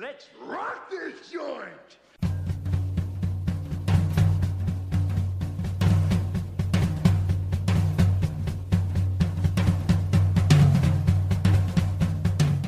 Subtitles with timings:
[0.00, 1.98] Let's rock this joint!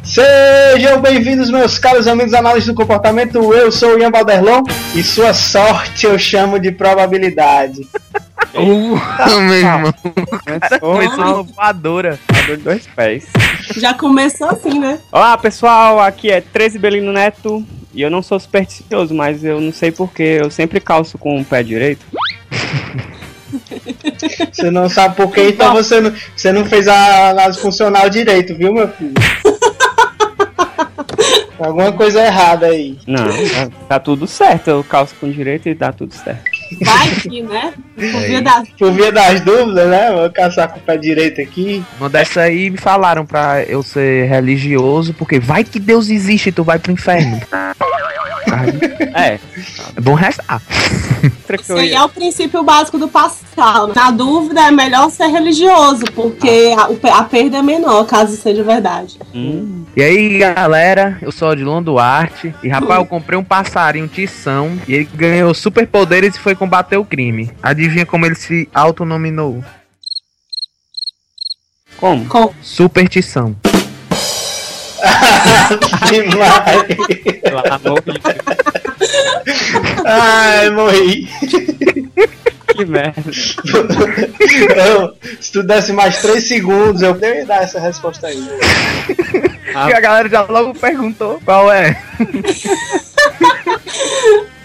[0.03, 3.55] Sejam bem-vindos, meus caros amigos análise do comportamento.
[3.55, 4.65] Eu sou o Ian Balderlon
[4.97, 7.89] e sua sorte eu chamo de probabilidade.
[8.55, 8.97] Uh,
[9.43, 9.95] meu irmão.
[10.81, 12.19] Começou uma voadora.
[12.47, 13.27] De dois pés.
[13.77, 14.99] Já começou assim, né?
[15.13, 16.01] Olá, pessoal.
[16.01, 17.65] Aqui é 13 Belino Neto.
[17.93, 20.39] E eu não sou supersticioso, mas eu não sei porquê.
[20.41, 22.05] Eu sempre calço com o pé direito.
[24.53, 28.55] Você não sabe por quê, então você não, você não fez a análise funcional direito,
[28.55, 29.15] viu, meu filho?
[31.59, 32.97] Alguma coisa errada aí.
[33.07, 34.69] Não, tá, tá tudo certo.
[34.69, 36.60] Eu calço com direito e dá tudo certo.
[36.81, 37.75] Vai que, né?
[37.95, 38.69] Por via das...
[38.71, 40.13] Por via das dúvidas, né?
[40.13, 41.85] Vou caçar com o pé direito aqui.
[41.99, 46.53] Uma dessa aí me falaram pra eu ser religioso, porque vai que Deus existe e
[46.53, 47.41] tu vai pro inferno.
[49.15, 49.39] É,
[49.97, 50.63] É bom restar.
[51.61, 53.89] Isso aí é o princípio básico do Pascal.
[53.95, 59.19] Na dúvida, é melhor ser religioso, porque a, a perda é menor, caso seja verdade.
[59.35, 62.55] Hum, E aí, galera, eu sou o Odilon Duarte.
[62.63, 67.05] E rapaz, eu comprei um passarinho tição e ele ganhou superpoderes e foi combater o
[67.05, 67.51] crime.
[67.63, 69.63] Adivinha como ele se autonominou?
[71.99, 72.25] como?
[72.27, 72.55] Com...
[72.63, 73.55] Super tição.
[76.11, 77.30] Demais.
[77.43, 77.63] De Deus,
[80.05, 81.29] Ai, morri.
[82.75, 83.23] que merda.
[84.77, 88.43] Eu, se tu desse mais 3 segundos, eu ia dar essa resposta aí.
[89.73, 92.01] E a galera já logo perguntou qual é.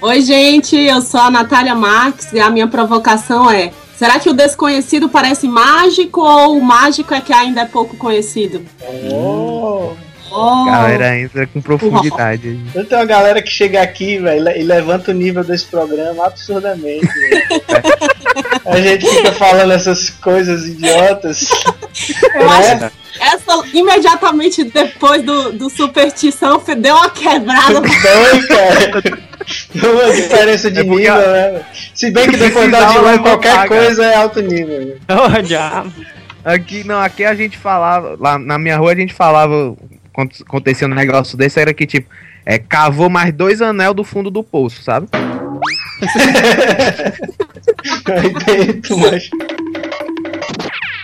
[0.02, 4.34] Oi, gente, eu sou a Natália Marques e a minha provocação é: será que o
[4.34, 8.64] desconhecido parece mágico ou o mágico é que ainda é pouco conhecido?
[9.12, 9.94] Oh.
[10.38, 12.60] Oh, A galera entra com profundidade.
[12.76, 17.08] Eu tenho uma galera que chega aqui, velho, e levanta o nível desse programa absurdamente.
[18.66, 21.48] A gente fica falando essas coisas idiotas.
[22.34, 22.92] eu acho né?
[23.20, 27.82] essa imediatamente depois do, do superstição deu uma quebrada.
[27.82, 29.24] Cara.
[29.76, 31.52] Uma diferença de É porque nível, né?
[31.52, 31.66] velho?
[31.94, 34.98] Se bem que depois da Dilma qualquer coisa é alto nível.
[35.44, 35.94] diabo.
[36.44, 39.76] Aqui, não, aqui a gente falava, lá na minha rua a gente falava,
[40.16, 42.10] acontecia um negócio desse, era que tipo,
[42.46, 45.08] é, cavou mais dois anel do fundo do poço, sabe?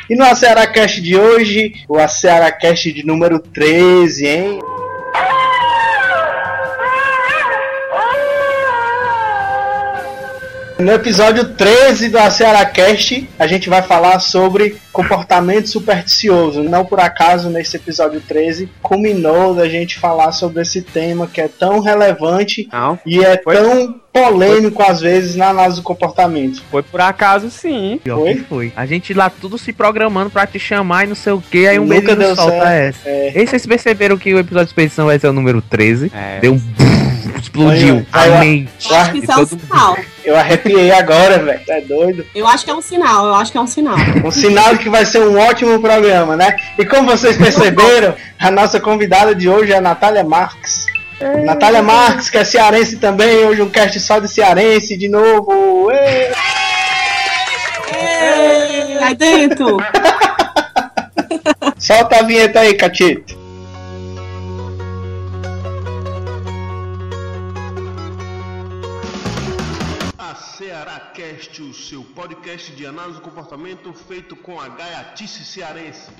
[0.09, 4.59] E no Aceracast de hoje, o Aceracast de número 13, hein?
[10.81, 16.63] No episódio 13 do Aceracast, a gente vai falar sobre comportamento supersticioso.
[16.63, 21.47] Não por acaso, nesse episódio 13, culminou da gente falar sobre esse tema que é
[21.47, 26.61] tão relevante Não, e é Foi- tão polêmico às vezes na análise do comportamento.
[26.69, 27.99] foi por acaso sim.
[28.03, 28.35] Pior Foi?
[28.49, 28.73] foi.
[28.75, 31.79] A gente lá tudo se programando pra te chamar e não sei o que, aí
[31.79, 32.97] um Nunca deu solta certo.
[32.97, 33.09] essa.
[33.09, 33.31] É.
[33.35, 36.11] E vocês perceberam que o episódio de expedição vai ser o número 13?
[36.13, 36.39] É.
[36.41, 36.61] Deu um
[37.39, 38.89] explodiu a mente.
[38.89, 39.97] Eu acho que isso é um sinal.
[40.23, 41.59] Eu arrepiei agora, velho.
[41.65, 42.25] Tá doido?
[42.33, 43.97] Eu acho que é um sinal, eu acho que é um sinal.
[44.23, 46.55] Um sinal de que vai ser um ótimo programa, né?
[46.77, 50.85] E como vocês perceberam, a nossa convidada de hoje é a Natália Marques.
[51.43, 55.91] Natália Marques, que é cearense também, hoje um cast só de cearense, de novo.
[55.91, 56.31] Ê!
[57.93, 59.77] Ei, Aí dentro.
[61.77, 63.40] Solta a vinheta aí, Catito.
[72.21, 76.11] Podcast de análise do comportamento feito com a gaiatice cearense.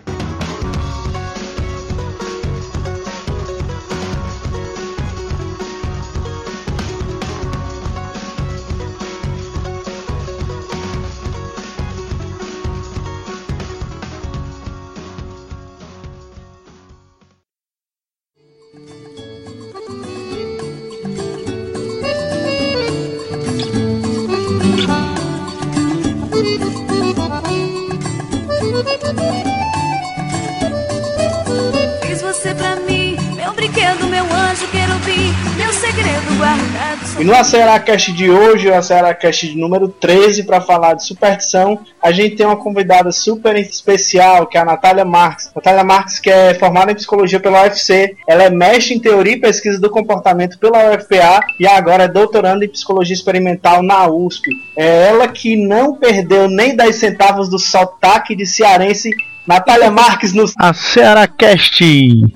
[32.02, 33.18] Fiz você pra mim,
[33.52, 37.22] meu brinquedo, meu anjo, querubim, meu segredo guardado.
[37.22, 42.12] E no Aceracast de hoje, o Aceracast de número 13, para falar de superstição, a
[42.12, 45.52] gente tem uma convidada super especial, que é a Natália Marques.
[45.54, 49.40] Natália Marques, que é formada em psicologia pela UFC, ela é mestre em teoria e
[49.40, 54.50] pesquisa do comportamento pela UFPA e agora é doutoranda em psicologia experimental na USP.
[54.78, 59.10] É ela que não perdeu nem 10 centavos do sotaque de cearense.
[59.46, 61.84] Natália Marques no Aceracast.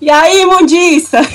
[0.02, 1.19] E aí, imundiça?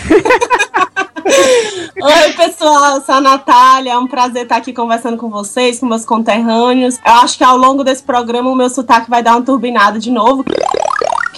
[2.37, 3.93] pessoal, eu sou a Natália.
[3.93, 6.99] É um prazer estar aqui conversando com vocês, com meus conterrâneos.
[7.05, 10.11] Eu acho que ao longo desse programa o meu sotaque vai dar uma turbinada de
[10.11, 10.45] novo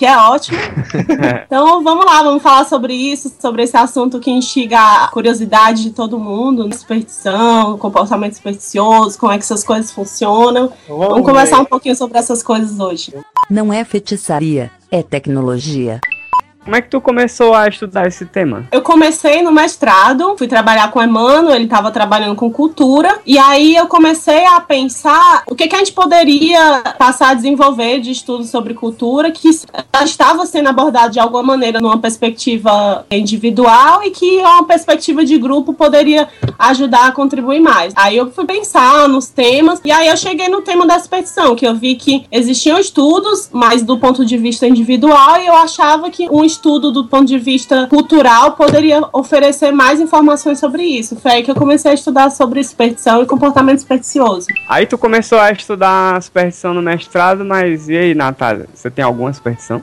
[0.03, 0.59] que é ótimo.
[1.47, 5.91] então vamos lá, vamos falar sobre isso, sobre esse assunto que instiga a curiosidade de
[5.93, 10.73] todo mundo, superstição, comportamento supersticioso, como é que essas coisas funcionam.
[10.89, 13.15] Vamos, vamos conversar um pouquinho sobre essas coisas hoje.
[13.49, 16.01] Não é feitiçaria, é tecnologia.
[16.65, 18.69] Como é que tu começou a estudar esse tema?
[18.71, 23.37] Eu comecei no mestrado, fui trabalhar com o Emmanuel, ele estava trabalhando com cultura, e
[23.37, 28.13] aí eu comecei a pensar o que, que a gente poderia passar a desenvolver de
[28.13, 29.51] estudos sobre cultura que
[30.05, 35.75] estava sendo abordado de alguma maneira numa perspectiva individual e que uma perspectiva de grupo
[35.75, 37.93] poderia ajudar a contribuir mais.
[37.97, 41.67] Aí eu fui pensar nos temas, e aí eu cheguei no tema da expedição, que
[41.67, 46.29] eu vi que existiam estudos, mas do ponto de vista individual, e eu achava que
[46.31, 51.17] um estudo do ponto de vista cultural poderia oferecer mais informações sobre isso.
[51.17, 54.47] Foi aí que eu comecei a estudar sobre superstição e comportamento supersticioso.
[54.69, 58.69] Aí tu começou a estudar superstição no mestrado, mas e aí, Natália?
[58.75, 59.83] Você tem alguma superstição?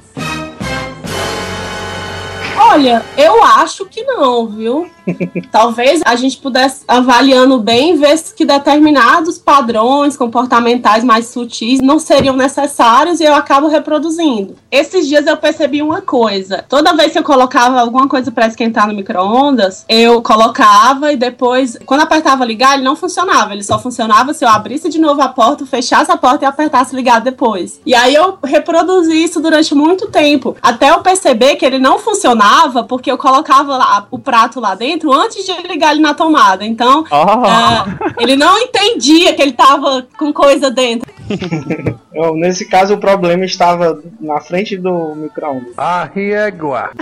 [2.72, 4.88] Olha, eu acho que não, viu?
[5.52, 12.36] Talvez a gente pudesse, avaliando bem, ver que determinados padrões comportamentais mais sutis não seriam
[12.36, 14.56] necessários e eu acabo reproduzindo.
[14.70, 16.64] Esses dias eu percebi uma coisa.
[16.70, 21.76] Toda vez que eu colocava alguma coisa para esquentar no micro-ondas, eu colocava e depois,
[21.88, 23.54] quando apertava ligar, ele não funcionava.
[23.54, 26.96] Ele só funcionava se eu abrisse de novo a porta, fechasse a porta e apertasse
[26.96, 27.82] ligar depois.
[27.84, 32.59] E aí eu reproduzi isso durante muito tempo, até eu perceber que ele não funcionava
[32.88, 36.66] porque eu colocava lá, o prato lá dentro antes de ligar ele na tomada.
[36.66, 38.22] Então, oh.
[38.22, 41.10] ele não entendia que ele tava com coisa dentro.
[42.36, 45.74] nesse caso, o problema estava na frente do micro-ondas.
[45.78, 46.92] Ah, régua.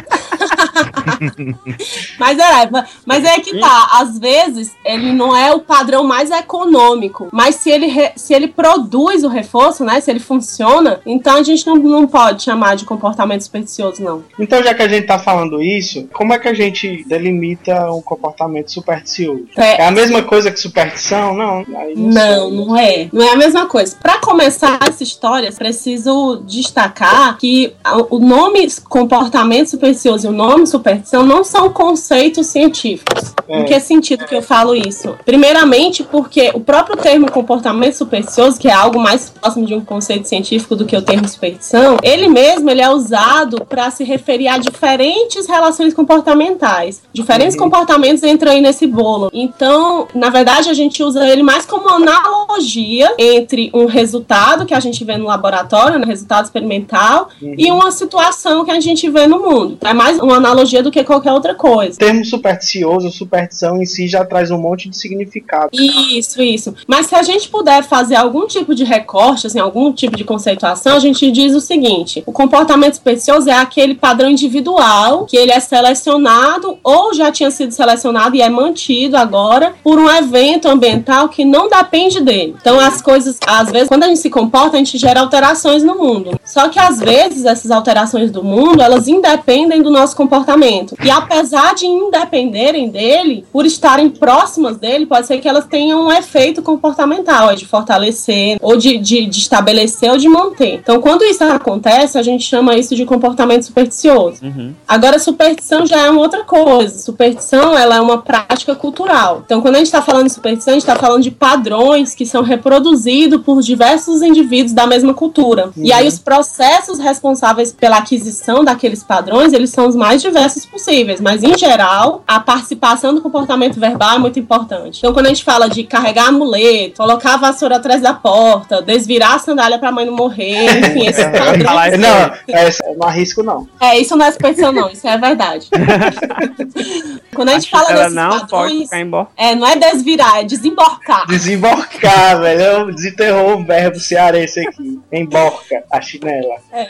[2.19, 2.69] mas é,
[3.05, 3.89] mas é que tá.
[3.93, 8.47] Às vezes ele não é o padrão mais econômico, mas se ele, re, se ele
[8.47, 9.99] produz o reforço, né?
[9.99, 14.23] Se ele funciona, então a gente não, não pode chamar de comportamento supersticioso, não.
[14.39, 18.01] Então, já que a gente tá falando isso, como é que a gente delimita um
[18.01, 19.45] comportamento supersticioso?
[19.55, 21.33] É, é a mesma coisa que superstição?
[21.33, 23.09] Não, não, não, não é.
[23.11, 23.95] Não é a mesma coisa.
[24.01, 27.73] Para começar essa história, preciso destacar que
[28.09, 33.33] o nome comportamento supersticioso o nome superstição não são conceitos científicos.
[33.47, 33.59] É.
[33.59, 35.15] Em que sentido que eu falo isso?
[35.25, 40.27] Primeiramente, porque o próprio termo comportamento supersticioso, que é algo mais próximo de um conceito
[40.27, 44.57] científico do que o termo superstição, ele mesmo ele é usado para se referir a
[44.57, 47.01] diferentes relações comportamentais.
[47.13, 47.63] Diferentes uhum.
[47.63, 49.29] comportamentos entram aí nesse bolo.
[49.33, 54.79] Então, na verdade, a gente usa ele mais como analogia entre um resultado que a
[54.79, 57.55] gente vê no laboratório, né, resultado experimental, uhum.
[57.57, 59.77] e uma situação que a gente vê no mundo.
[59.83, 61.93] É mais uma analogia do que qualquer outra coisa.
[61.93, 65.69] O termo supersticioso, superstição em si já traz um monte de significado.
[65.71, 66.73] Isso, isso.
[66.87, 70.95] Mas se a gente puder fazer algum tipo de recorte, assim, algum tipo de conceituação,
[70.95, 75.59] a gente diz o seguinte: o comportamento supersticioso é aquele padrão individual que ele é
[75.59, 81.45] selecionado ou já tinha sido selecionado e é mantido agora por um evento ambiental que
[81.45, 82.55] não depende dele.
[82.59, 85.95] Então as coisas, às vezes, quando a gente se comporta, a gente gera alterações no
[85.95, 86.39] mundo.
[86.43, 90.95] Só que às vezes essas alterações do mundo, elas independem do nosso comportamento.
[91.03, 96.11] E apesar de independerem dele, por estarem próximas dele, pode ser que elas tenham um
[96.11, 100.75] efeito comportamental, é de fortalecer, ou de, de, de estabelecer ou de manter.
[100.75, 104.43] Então, quando isso acontece, a gente chama isso de comportamento supersticioso.
[104.43, 104.73] Uhum.
[104.87, 106.97] Agora, superstição já é uma outra coisa.
[106.99, 109.43] Superstição, ela é uma prática cultural.
[109.45, 112.25] Então, quando a gente está falando de superstição, a gente está falando de padrões que
[112.25, 115.71] são reproduzidos por diversos indivíduos da mesma cultura.
[115.75, 115.83] Uhum.
[115.83, 121.19] E aí, os processos responsáveis pela aquisição daqueles padrões, eles são os mais diversos possíveis,
[121.19, 124.99] mas em geral, a participação do comportamento verbal é muito importante.
[124.99, 129.35] Então, quando a gente fala de carregar amuleto, colocar a vassoura atrás da porta, desvirar
[129.35, 131.97] a sandália pra mãe não morrer, enfim, esse padrão.
[131.97, 133.67] não, é, não arrisco não.
[133.79, 135.67] É, isso não é superstição não, isso é verdade.
[137.35, 138.89] quando a gente fala desses não padrões,
[139.35, 141.27] é, não é desvirar, é desemborcar.
[141.27, 146.55] Desemborcar, velho, desenterrou o verbo cearense aqui, emborca a chinela.
[146.71, 146.87] É.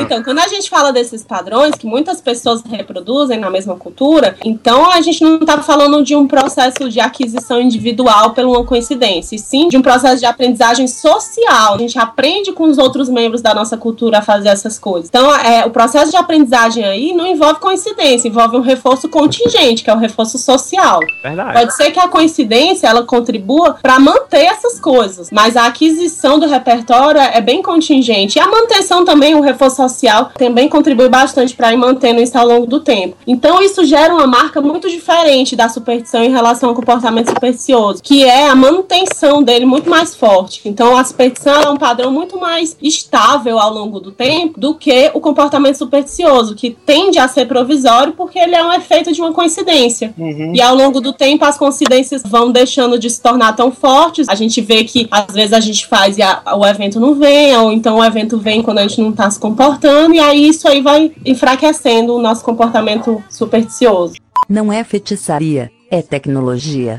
[0.00, 4.90] Então, quando a gente fala desses padrões, que muitas pessoas reproduzem na mesma cultura, então
[4.90, 9.38] a gente não está falando de um processo de aquisição individual pela uma coincidência, e
[9.38, 11.74] sim de um processo de aprendizagem social.
[11.74, 15.08] A gente aprende com os outros membros da nossa cultura a fazer essas coisas.
[15.08, 19.90] Então, é, o processo de aprendizagem aí não envolve coincidência, envolve um reforço contingente, que
[19.90, 20.98] é o reforço social.
[21.22, 21.52] Verdade.
[21.52, 26.48] Pode ser que a coincidência ela contribua para manter essas coisas, mas a aquisição do
[26.48, 28.38] repertório é bem contingente.
[28.38, 32.44] E a manutenção também, o reforço social, também contribui bastante para ir mantendo isso ao
[32.44, 33.16] longo do tempo.
[33.24, 38.24] Então isso gera uma marca muito diferente da superstição em relação ao comportamento supersticioso, que
[38.24, 40.62] é a manutenção dele muito mais forte.
[40.64, 45.10] Então, a superstição é um padrão muito mais estável ao longo do tempo do que
[45.12, 49.34] o comportamento supersticioso, que tende a ser provisório porque ele é um efeito de uma
[49.34, 50.14] coincidência.
[50.16, 50.52] Uhum.
[50.54, 54.30] E ao longo do tempo, as coincidências vão deixando de se tornar tão fortes.
[54.30, 57.54] A gente vê que às vezes a gente faz e a- o evento não vem,
[57.58, 60.66] ou então o evento vem quando a gente não está se comportando, e aí isso
[60.66, 64.14] aí vai enfraquecendo o nosso comportamento supersticioso.
[64.50, 66.98] Não é feitiçaria, é tecnologia.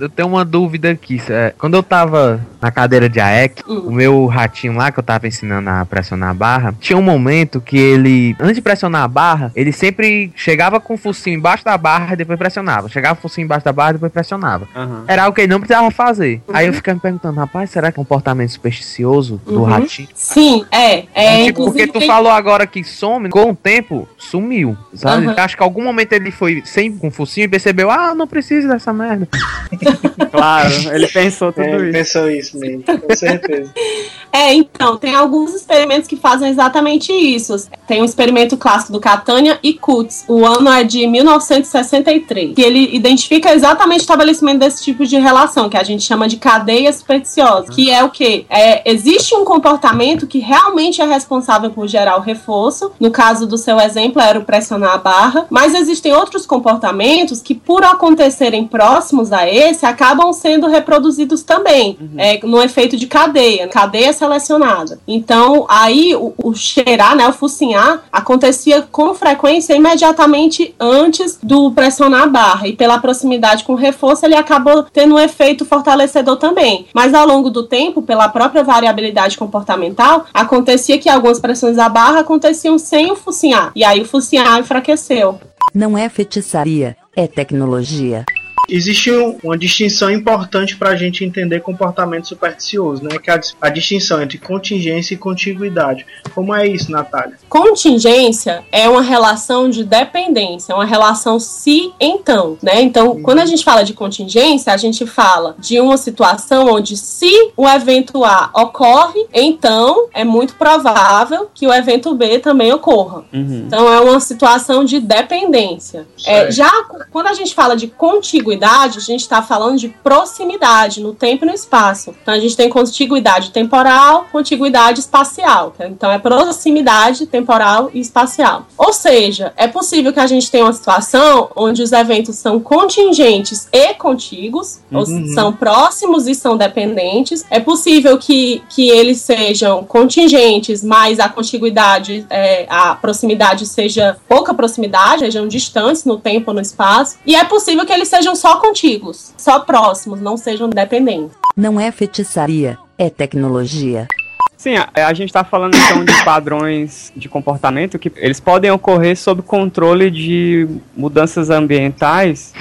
[0.00, 1.20] Eu tenho uma dúvida aqui.
[1.28, 3.84] é, Quando eu tava na cadeira de AEC, Hum.
[3.86, 7.60] o meu ratinho lá, que eu tava ensinando a pressionar a barra, tinha um momento
[7.60, 11.76] que ele, antes de pressionar a barra, ele sempre chegava com o focinho embaixo da
[11.76, 12.88] barra e depois pressionava.
[12.88, 14.66] Chegava com o focinho embaixo da barra e depois pressionava.
[14.74, 15.04] aham.
[15.06, 16.42] Era algo que ele não precisava fazer.
[16.52, 19.64] Aí eu ficava me perguntando, rapaz, será que é um comportamento supersticioso do Uhum.
[19.64, 20.08] ratinho?
[20.14, 21.04] Sim, é.
[21.14, 24.76] é tipo, porque tu inclusive- falou agora que some, com o tempo, sumiu.
[24.94, 25.26] Sabe?
[25.36, 28.26] Acho que em algum momento ele foi sem com o focinho e percebeu, ah, não
[28.26, 29.09] preciso dessa merda.
[30.30, 31.92] Claro, ele pensou tudo É, ele isso.
[31.92, 33.72] pensou isso mesmo, com certeza.
[34.32, 37.68] É, então, tem alguns experimentos que fazem exatamente isso.
[37.88, 40.24] Tem um experimento clássico do Catania e Kutz.
[40.28, 42.54] O ano é de 1963.
[42.54, 46.36] Que ele identifica exatamente o estabelecimento desse tipo de relação, que a gente chama de
[46.36, 47.72] cadeia supersticiosa.
[47.72, 48.46] Que é o quê?
[48.48, 52.92] É, existe um comportamento que realmente é responsável por gerar o reforço.
[53.00, 55.46] No caso do seu exemplo, era o pressionar a barra.
[55.50, 58.99] Mas existem outros comportamentos que, por acontecerem próximos
[59.32, 61.98] a esse, acabam sendo reproduzidos também.
[62.16, 64.98] É, no efeito de cadeia, cadeia selecionada.
[65.06, 72.22] Então, aí o, o cheirar, né, o focinhar, acontecia com frequência imediatamente antes do pressionar
[72.22, 72.68] a barra.
[72.68, 76.86] E pela proximidade com o reforço, ele acabou tendo um efeito fortalecedor também.
[76.94, 82.20] Mas ao longo do tempo, pela própria variabilidade comportamental, acontecia que algumas pressões da barra
[82.20, 83.72] aconteciam sem o focinhar.
[83.74, 85.38] E aí o focinhar enfraqueceu.
[85.74, 88.24] Não é feitiçaria, é tecnologia.
[88.70, 93.18] Existe um- uma distinção importante para a gente entender comportamento supersticioso, né?
[93.18, 96.06] Que é a, dis- a distinção entre contingência e contiguidade.
[96.34, 97.34] Como é isso, Natália?
[97.48, 102.80] Contingência é uma relação de dependência, é uma relação se-então, né?
[102.82, 107.52] Então, quando a gente fala de contingência, a gente fala de uma situação onde se
[107.56, 113.24] o evento A ocorre, então é muito provável que o evento B também ocorra.
[113.32, 113.64] Uhum.
[113.66, 116.06] Então é uma situação de dependência.
[116.26, 116.70] É, já
[117.10, 121.48] quando a gente fala de contiguidade, a gente está falando de proximidade no tempo e
[121.48, 122.14] no espaço.
[122.22, 125.74] Então a gente tem contiguidade temporal, contiguidade espacial.
[125.76, 125.86] tá?
[125.86, 128.66] Então é proximidade temporal e espacial.
[128.76, 133.68] Ou seja, é possível que a gente tenha uma situação onde os eventos são contingentes
[133.72, 135.26] e contíguos, ou Uhum.
[135.34, 137.44] são próximos e são dependentes.
[137.50, 144.52] É possível que, que eles sejam contingentes, mas a contiguidade, é, a proximidade seja pouca
[144.54, 147.16] proximidade, sejam distantes no tempo ou no espaço.
[147.26, 151.36] E é possível que eles sejam só contíguos, só próximos, não sejam dependentes.
[151.54, 154.08] Não é feitiçaria, é tecnologia.
[154.56, 159.16] Sim, a, a gente está falando então de padrões de comportamento que eles podem ocorrer
[159.16, 160.66] sob controle de
[160.96, 162.52] mudanças ambientais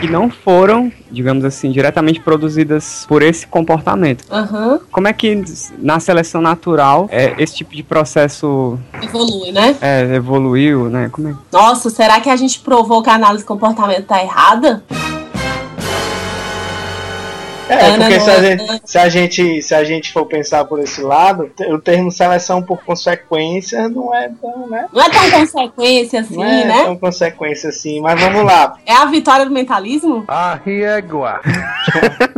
[0.00, 4.24] que não foram, digamos assim, diretamente produzidas por esse comportamento.
[4.30, 4.80] Aham.
[4.90, 5.44] Como é que
[5.78, 9.76] na seleção natural é, esse tipo de processo Evolui, né?
[9.80, 11.08] é, evoluiu, né?
[11.12, 11.34] Como é?
[11.52, 14.82] Nossa, será que a gente provou que a análise de comportamento tá errada?
[17.70, 20.80] É, porque se a, não- gente, se, a gente, se a gente for pensar por
[20.80, 24.86] esse lado, o termo seleção por consequência não é tão, né?
[24.92, 26.84] Não é tão consequência assim, Não é né?
[26.84, 28.74] tão consequência assim, mas vamos lá.
[28.84, 30.24] É a vitória do mentalismo?
[30.28, 31.40] Arriégua.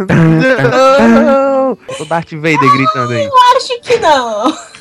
[2.01, 3.29] o Darth Vader gritando aí.
[3.57, 4.72] Acho que não.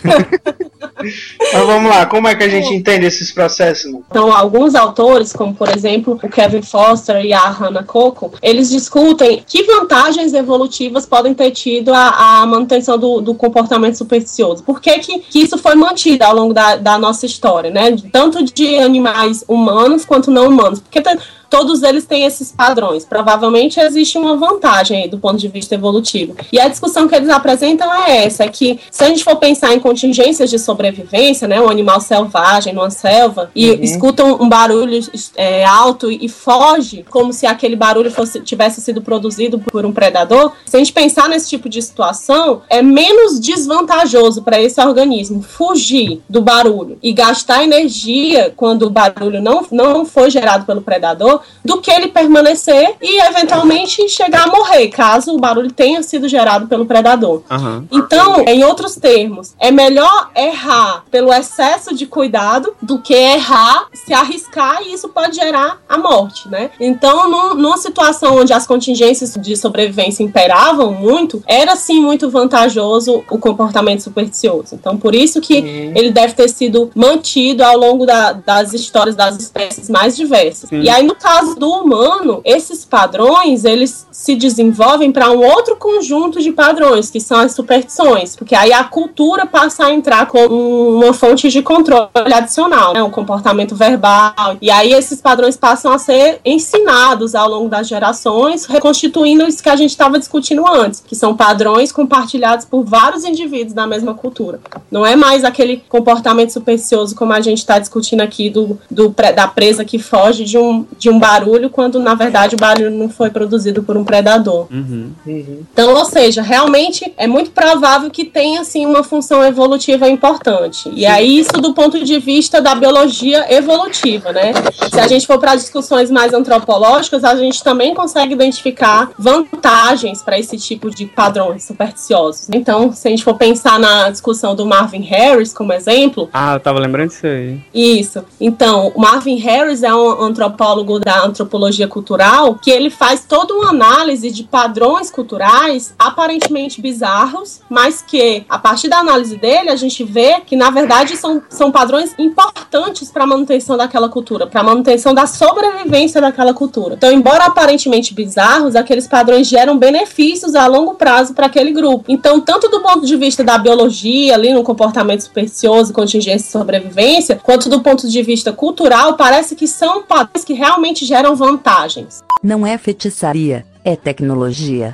[1.54, 3.92] Mas vamos lá, como é que a gente entende esses processos?
[3.92, 4.00] Né?
[4.10, 9.44] Então, alguns autores, como por exemplo o Kevin Foster e a Hannah Coco, eles discutem
[9.46, 14.64] que vantagens evolutivas podem ter tido a, a manutenção do, do comportamento supersticioso.
[14.64, 17.96] Por que, que, que isso foi mantido ao longo da, da nossa história, né?
[18.12, 20.80] Tanto de animais humanos quanto não humanos.
[20.80, 21.18] Porque tem-
[21.52, 23.04] todos eles têm esses padrões.
[23.04, 26.34] Provavelmente existe uma vantagem do ponto de vista evolutivo.
[26.50, 29.74] E a discussão que eles apresentam é essa, é que se a gente for pensar
[29.74, 34.98] em contingências de sobrevivência, né, um animal selvagem numa selva e escuta um, um barulho
[35.36, 40.54] é, alto e foge, como se aquele barulho fosse, tivesse sido produzido por um predador,
[40.66, 46.22] se a gente pensar nesse tipo de situação, é menos desvantajoso para esse organismo fugir
[46.30, 51.80] do barulho e gastar energia quando o barulho não, não foi gerado pelo predador do
[51.82, 56.86] que ele permanecer e eventualmente chegar a morrer, caso o barulho tenha sido gerado pelo
[56.86, 57.42] predador.
[57.50, 57.86] Aham.
[57.92, 64.14] Então, em outros termos, é melhor errar pelo excesso de cuidado do que errar, se
[64.14, 66.70] arriscar e isso pode gerar a morte, né?
[66.80, 73.24] Então, num- numa situação onde as contingências de sobrevivência imperavam muito, era sim muito vantajoso
[73.30, 74.76] o comportamento supersticioso.
[74.76, 75.56] Então, por isso que
[75.96, 80.70] ele deve ter sido mantido ao longo da- das histórias das espécies mais diversas.
[80.70, 80.82] Sim.
[80.82, 86.42] E aí, no caso do humano, esses padrões, eles se desenvolvem para um outro conjunto
[86.42, 91.14] de padrões, que são as superstições, porque aí a cultura passa a entrar como uma
[91.14, 94.58] fonte de controle adicional, né, um comportamento verbal.
[94.62, 99.70] E aí esses padrões passam a ser ensinados ao longo das gerações, reconstituindo isso que
[99.70, 104.60] a gente estava discutindo antes, que são padrões compartilhados por vários indivíduos da mesma cultura.
[104.90, 109.48] Não é mais aquele comportamento supersticioso como a gente está discutindo aqui do, do da
[109.48, 113.30] presa que foge de um, de um barulho, quando na verdade o barulho não foi
[113.30, 114.68] produzido por um predador.
[114.72, 115.12] Uhum.
[115.26, 120.90] Então, ou seja, realmente é muito provável que tenha assim uma função evolutiva importante.
[120.94, 124.52] E aí isso do ponto de vista da biologia evolutiva, né?
[124.92, 130.40] Se a gente for para discussões mais antropológicas, a gente também consegue identificar vantagens para
[130.40, 132.48] esse tipo de padrões supersticiosos.
[132.54, 136.60] Então, se a gente for pensar na discussão do Marvin Harris como exemplo, Ah, eu
[136.60, 137.60] tava lembrando disso aí.
[137.74, 138.24] isso.
[138.40, 143.70] Então, o Marvin Harris é um antropólogo da antropologia cultural que ele faz toda uma
[143.70, 150.04] análise de padrões culturais aparentemente bizarros, mas que, a partir da análise dele, a gente
[150.04, 154.64] vê que, na verdade, são, são padrões importantes para a manutenção daquela cultura, para a
[154.64, 156.96] manutenção da sobrevivência daquela cultura.
[156.96, 162.06] Então, embora aparentemente bizarros, aqueles padrões geram benefícios a longo prazo para aquele grupo.
[162.08, 167.40] Então, tanto do ponto de vista da biologia, ali no comportamento supersticioso, contingência e sobrevivência,
[167.42, 172.24] quanto do ponto de vista cultural, parece que são padrões que realmente geram vantagens.
[172.44, 174.94] Não é feitiçaria, é tecnologia.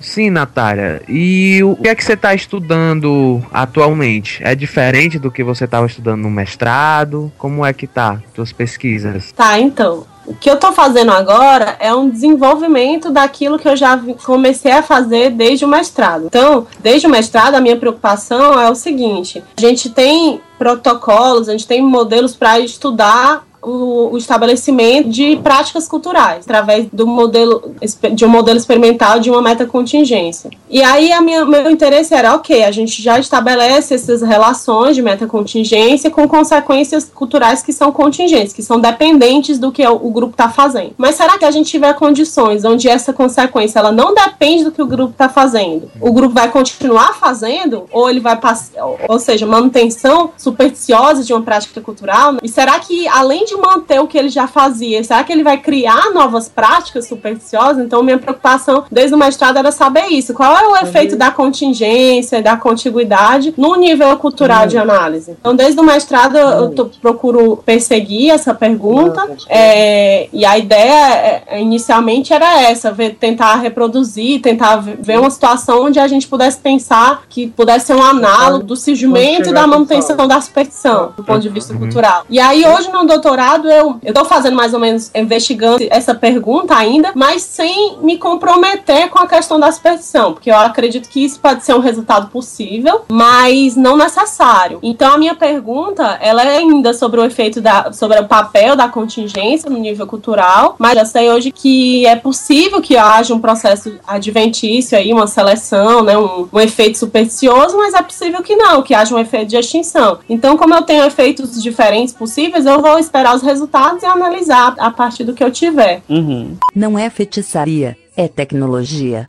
[0.00, 1.02] Sim, Natália.
[1.06, 4.40] E o que é que você está estudando atualmente?
[4.42, 7.30] É diferente do que você estava estudando no mestrado?
[7.36, 9.30] Como é que tá suas pesquisas?
[9.32, 10.06] Tá, então.
[10.26, 14.82] O que eu tô fazendo agora é um desenvolvimento daquilo que eu já comecei a
[14.82, 16.26] fazer desde o mestrado.
[16.26, 21.52] Então, desde o mestrado, a minha preocupação é o seguinte: a gente tem protocolos, a
[21.52, 27.74] gente tem modelos para estudar o, o estabelecimento de práticas culturais através do modelo
[28.12, 30.50] de um modelo experimental de uma metacontingência.
[30.68, 35.02] E aí a minha, meu interesse era, ok, a gente já estabelece essas relações de
[35.02, 40.32] metacontingência com consequências culturais que são contingentes, que são dependentes do que o, o grupo
[40.32, 40.92] está fazendo.
[40.96, 44.82] Mas será que a gente tiver condições onde essa consequência ela não depende do que
[44.82, 45.90] o grupo está fazendo?
[46.00, 48.72] O grupo vai continuar fazendo ou ele vai passar,
[49.08, 52.36] ou seja, manutenção supersticiosa de uma prática cultural?
[52.42, 55.58] E será que além de manter o que ele já fazia, será que ele vai
[55.58, 57.84] criar novas práticas supersticiosas?
[57.84, 60.32] Então minha preocupação desde o mestrado era saber isso.
[60.34, 65.36] Qual é o efeito da contingência, da contiguidade no nível cultural de análise?
[65.40, 69.28] Então desde o mestrado eu tô- procuro perseguir essa pergunta.
[69.48, 75.84] É, e a ideia é, inicialmente era essa, ver- tentar reproduzir, tentar ver uma situação
[75.86, 80.26] onde a gente pudesse pensar que pudesse ser um análogo do surgimento e da manutenção
[80.26, 82.24] da superstição, do ponto de vista cultural.
[82.28, 86.74] E aí hoje no doutorado eu, eu tô fazendo mais ou menos, investigando essa pergunta
[86.76, 91.40] ainda, mas sem me comprometer com a questão da superstição, porque eu acredito que isso
[91.40, 94.78] pode ser um resultado possível, mas não necessário.
[94.82, 98.88] Então a minha pergunta, ela é ainda sobre o efeito da, sobre o papel da
[98.88, 103.98] contingência no nível cultural, mas já sei hoje que é possível que haja um processo
[104.06, 108.94] adventício aí, uma seleção, né, um, um efeito supersticioso, mas é possível que não, que
[108.94, 110.18] haja um efeito de extinção.
[110.28, 114.90] Então, como eu tenho efeitos diferentes possíveis, eu vou esperar os resultados e analisar a
[114.90, 116.02] partir do que eu tiver.
[116.08, 116.56] Uhum.
[116.74, 119.24] Não é feitiçaria, é tecnologia.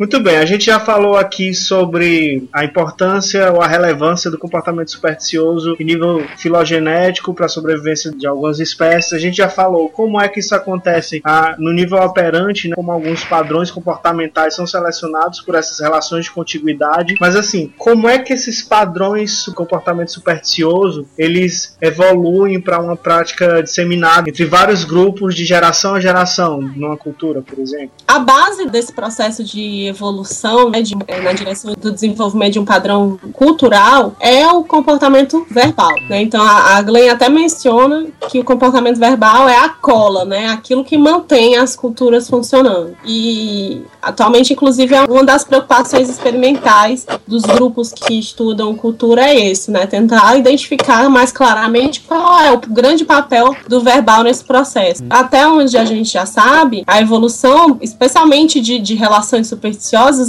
[0.00, 4.90] Muito bem, a gente já falou aqui sobre a importância ou a relevância do comportamento
[4.90, 9.12] supersticioso em nível filogenético para a sobrevivência de algumas espécies.
[9.12, 12.90] A gente já falou como é que isso acontece ah, no nível operante, né, como
[12.90, 17.16] alguns padrões comportamentais são selecionados por essas relações de contiguidade.
[17.20, 23.62] Mas assim, como é que esses padrões do comportamento supersticioso eles evoluem para uma prática
[23.62, 27.90] disseminada entre vários grupos de geração a geração numa cultura, por exemplo?
[28.08, 32.64] A base desse processo de evolução né, de, é, na direção do desenvolvimento de um
[32.64, 35.94] padrão cultural é o comportamento verbal.
[36.08, 36.22] Né?
[36.22, 40.48] Então a, a Glenn até menciona que o comportamento verbal é a cola, né?
[40.48, 42.96] aquilo que mantém as culturas funcionando.
[43.04, 49.70] E atualmente, inclusive, é uma das preocupações experimentais dos grupos que estudam cultura é esse,
[49.70, 49.86] né?
[49.86, 55.02] Tentar identificar mais claramente qual é o grande papel do verbal nesse processo.
[55.08, 59.48] Até onde a gente já sabe, a evolução, especialmente de, de relações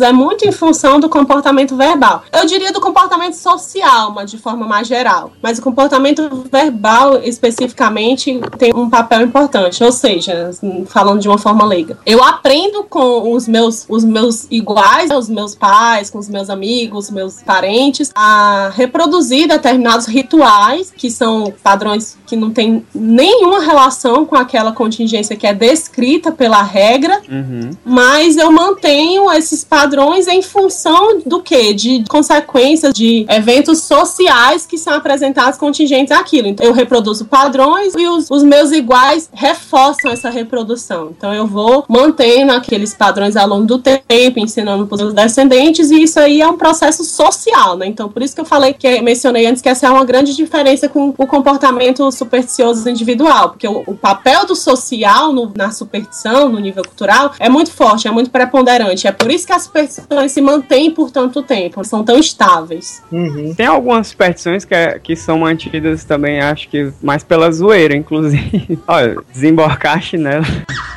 [0.02, 2.24] é muito em função do comportamento verbal.
[2.32, 5.32] Eu diria do comportamento social, mas de forma mais geral.
[5.42, 9.84] Mas o comportamento verbal, especificamente, tem um papel importante.
[9.84, 10.52] Ou seja,
[10.88, 15.56] falando de uma forma leiga, eu aprendo com os meus, os meus iguais, os meus
[15.56, 22.36] pais, com os meus amigos, meus parentes, a reproduzir determinados rituais que são padrões que
[22.36, 27.72] não têm nenhuma relação com aquela contingência que é descrita pela regra, Uhum.
[27.84, 31.74] mas eu mantenho esses padrões em função do que?
[31.74, 36.48] De consequências de eventos sociais que são apresentados contingentes àquilo.
[36.48, 41.12] Então, eu reproduzo padrões e os, os meus iguais reforçam essa reprodução.
[41.16, 45.92] Então, eu vou mantendo aqueles padrões ao longo do tempo, ensinando para os meus descendentes,
[45.92, 47.88] e isso aí é um processo social, né?
[47.88, 50.88] Então, por isso que eu falei que mencionei antes que essa é uma grande diferença
[50.90, 56.60] com o comportamento supersticioso individual, porque o, o papel do social no- na superstição, no
[56.60, 59.08] nível cultural, é muito forte, é muito preponderante.
[59.08, 63.02] É por isso que as superstições se mantêm por tanto tempo, são tão estáveis.
[63.12, 63.54] Uhum.
[63.56, 68.80] Tem algumas superstições que, é- que são mantidas também, acho que mais pela zoeira, inclusive.
[68.88, 70.46] Olha, desemborcar a chinela.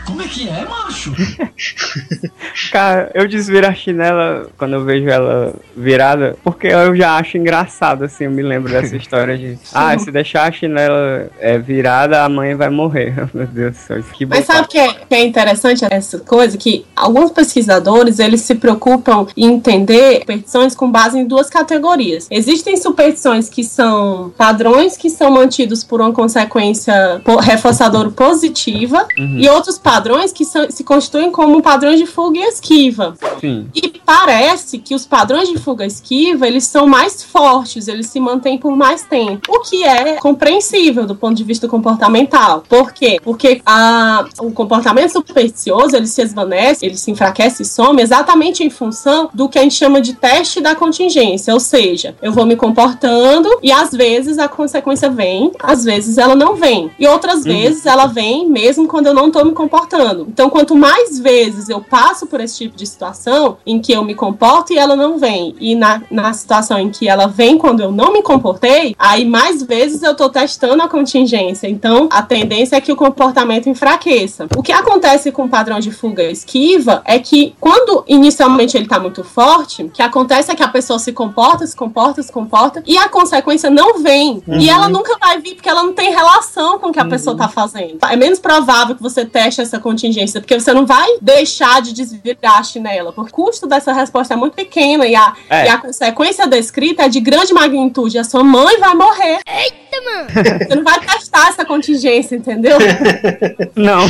[0.07, 1.13] Como é que é, macho?
[2.71, 8.05] Cara, eu desviro a chinela quando eu vejo ela virada, porque eu já acho engraçado,
[8.05, 9.59] assim, eu me lembro dessa história de.
[9.73, 13.15] Ah, se deixar a chinela é, virada, a mãe vai morrer.
[13.33, 16.57] Meu Deus do céu, que Mas sabe o que é, que é interessante essa coisa?
[16.57, 22.27] Que alguns pesquisadores, eles se preocupam em entender superstições com base em duas categorias.
[22.31, 29.79] Existem superstições que são padrões que são mantidos por uma consequência reforçadora positiva e outros
[29.79, 33.17] padrões que são- se constituem como padrões de fuga e esquiva.
[33.41, 33.67] Sim.
[33.75, 38.21] E parece que os padrões de fuga e esquiva, eles são mais fortes, eles se
[38.21, 39.41] mantêm por mais tempo.
[39.53, 42.65] O que é compreensível do ponto de vista comportamental.
[42.69, 43.19] Por quê?
[43.23, 48.71] Porque a, o comportamento supersticioso, ele se esvanece, ele se enfraquece e some exatamente em
[48.71, 51.53] função do que a gente chama de teste da contingência.
[51.53, 56.37] Ou seja, eu vou me comportando e às vezes a consequência vem, às vezes ela
[56.37, 56.91] não vem.
[56.99, 60.27] E outras vezes ela vem mesmo quando eu não tô me comportando.
[60.29, 64.15] Então, quanto mais vezes eu passo por esse tipo de situação em que eu me
[64.15, 67.91] comporto e ela não vem, e na, na situação em que ela vem quando eu
[67.91, 71.69] não me comportei, aí mais vezes eu tô testando a contingência.
[71.69, 74.47] Então, a tendência é que o comportamento enfraqueça.
[74.57, 78.87] O que acontece com o padrão de fuga e esquiva é que quando inicialmente ele
[78.87, 82.33] tá muito forte, o que acontece é que a pessoa se comporta, se comporta, se
[82.33, 84.43] comporta, e a consequência não vem.
[84.49, 87.37] E ela nunca vai vir porque ela não tem relação com o que a pessoa
[87.37, 87.99] tá fazendo.
[88.09, 92.59] É menos provável que você teste essa contingência, porque você não vai deixar de desvirar
[92.59, 95.67] a chinela, porque o custo dessa resposta é muito pequena e a, É.
[95.67, 98.19] e a consequência descrita é de grande magnitude.
[98.19, 99.41] A sua mãe vai morrer.
[99.47, 100.29] Eita, mano!
[100.69, 102.79] Você não vai testar essa contingência, entendeu?
[103.75, 104.01] Não.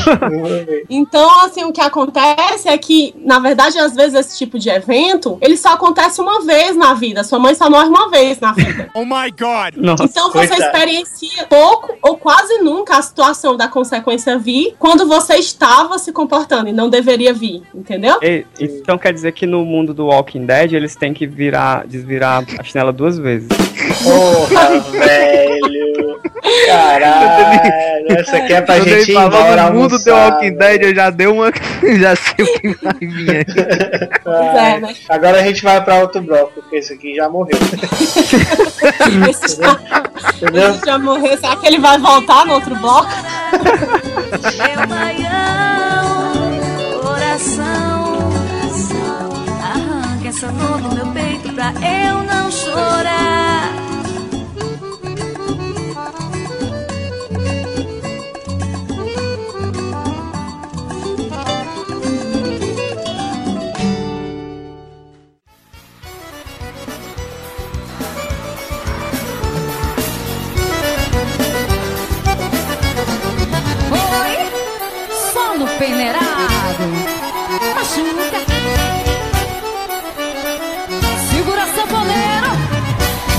[0.88, 5.39] Então, assim, o que acontece é que, na verdade, às vezes esse tipo de evento,
[5.41, 7.25] ele só acontece uma vez na vida.
[7.25, 8.89] Sua mãe só morre uma vez na vida.
[9.81, 10.05] Nossa.
[10.05, 10.65] Então você Coitada.
[10.67, 16.69] experiencia pouco ou quase nunca a situação da consequência vir quando você estava se comportando
[16.69, 18.19] e não deveria vir, entendeu?
[18.23, 22.45] E- então quer dizer que no mundo do Walking Dead eles têm que virar, desvirar
[22.59, 23.49] a chinela duas vezes.
[24.03, 25.84] Porra, velho.
[26.67, 28.07] Caralho.
[28.19, 30.95] Essa aqui é pra Quando gente ir falou embora do mundo do Walking Dead, eu
[30.95, 31.51] já dei uma.
[32.01, 33.45] já sei o que vai vir aí.
[34.23, 34.95] Pois é, né?
[35.09, 37.59] Agora a gente vai pra outro bloco, porque esse aqui já morreu.
[39.31, 39.81] Esse já,
[40.37, 40.71] Entendeu?
[40.71, 43.09] esse já morreu, será que ele vai voltar no outro bloco?
[43.53, 46.33] Meu baião,
[47.03, 48.31] coração,
[49.63, 53.34] arranca essa dor do meu peito pra eu não chorar.
[76.05, 76.85] Peneirado.
[77.75, 78.40] Machuca.
[81.31, 81.64] Segura.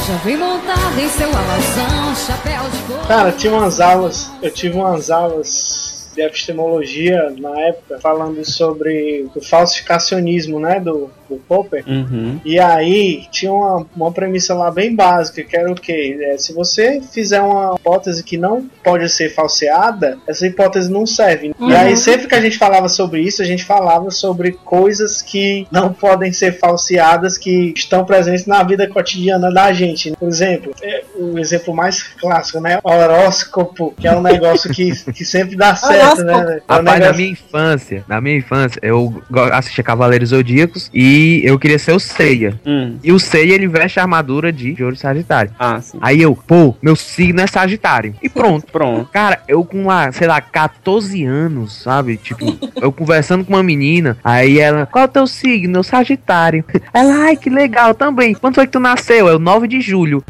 [0.08, 3.08] Já vem montado em seu alazão, chapéu de couro.
[3.08, 9.42] Cara, tinha umas aulas, eu tive umas aulas de epistemologia na época, falando sobre o
[9.42, 11.84] falsificacionismo, né, do, do Popper.
[11.88, 12.40] Uhum.
[12.46, 16.18] E aí tinha uma, uma premissa lá bem básica, que era o quê?
[16.22, 21.54] É, se você fizer uma hipótese que não pode ser falseada, essa hipótese não serve.
[21.60, 21.70] Uhum.
[21.70, 25.68] E aí sempre que a gente falava sobre isso, a gente falava sobre coisas que
[25.72, 30.12] não podem ser falseadas, que estão presentes na vida cotidiana da gente.
[30.12, 32.80] Por exemplo, é, o exemplo mais clássico, né?
[32.84, 36.34] O horóscopo, que é um negócio que, que sempre dá certo, né?
[36.34, 39.22] É um Rapaz, na negócio- minha infância, na minha infância, eu
[39.54, 42.60] assistia Cavaleiros Zodíacos e eu queria ser o Seiya.
[42.66, 42.98] Hum.
[43.04, 45.52] E o Seiya, ele veste a armadura de, de ouro sagitário.
[45.58, 45.98] Ah, sim.
[46.02, 48.16] Aí eu, pô, meu signo é Sagitário.
[48.22, 48.68] E pronto.
[48.72, 49.10] Pronto.
[49.12, 52.18] Cara, eu com lá, sei lá, 14 anos, sabe?
[52.18, 52.46] Tipo,
[52.82, 55.78] eu conversando com uma menina, aí ela, qual é o teu signo?
[55.78, 56.64] Eu Sagitário.
[56.94, 58.34] Ela, ai, que legal também.
[58.34, 59.28] Quando foi que tu nasceu?
[59.28, 60.24] É o 9 de julho.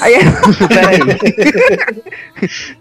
[0.00, 0.14] Aí,
[0.68, 0.98] peraí.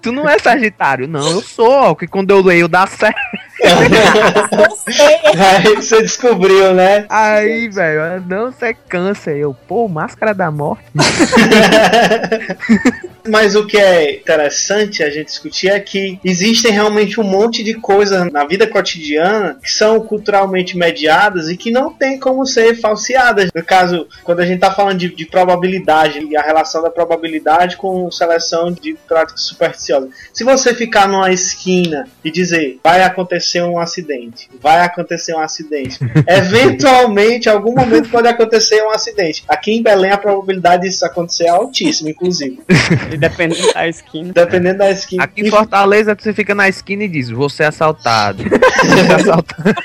[0.02, 1.08] tu não é Sagitário?
[1.08, 1.95] Não, eu sou.
[1.95, 3.19] Que quando eu leio dá certo.
[5.38, 7.06] Aí você descobriu, né?
[7.10, 9.38] Aí, velho, não, você é câncer.
[9.38, 10.84] Eu, pô, máscara da morte.
[13.27, 17.73] Mas o que é interessante a gente discutir é que existem realmente um monte de
[17.73, 23.49] coisas na vida cotidiana que são culturalmente mediadas e que não tem como ser falseadas.
[23.53, 27.77] No caso, quando a gente está falando de, de probabilidade e a relação da probabilidade
[27.77, 30.10] com seleção de práticas supersticiosas.
[30.34, 35.99] Se você ficar numa esquina e dizer vai acontecer um acidente, vai acontecer um acidente,
[36.27, 39.43] eventualmente, em algum momento pode acontecer um acidente.
[39.47, 42.60] Aqui em Belém a probabilidade disso acontecer é altíssima, inclusive.
[43.19, 44.34] Dependendo da esquina.
[44.34, 45.24] Dependendo da esquina.
[45.24, 48.43] Aqui em Fortaleza, você fica na esquina e diz, você é assaltado.
[48.82, 49.76] Você é assaltado.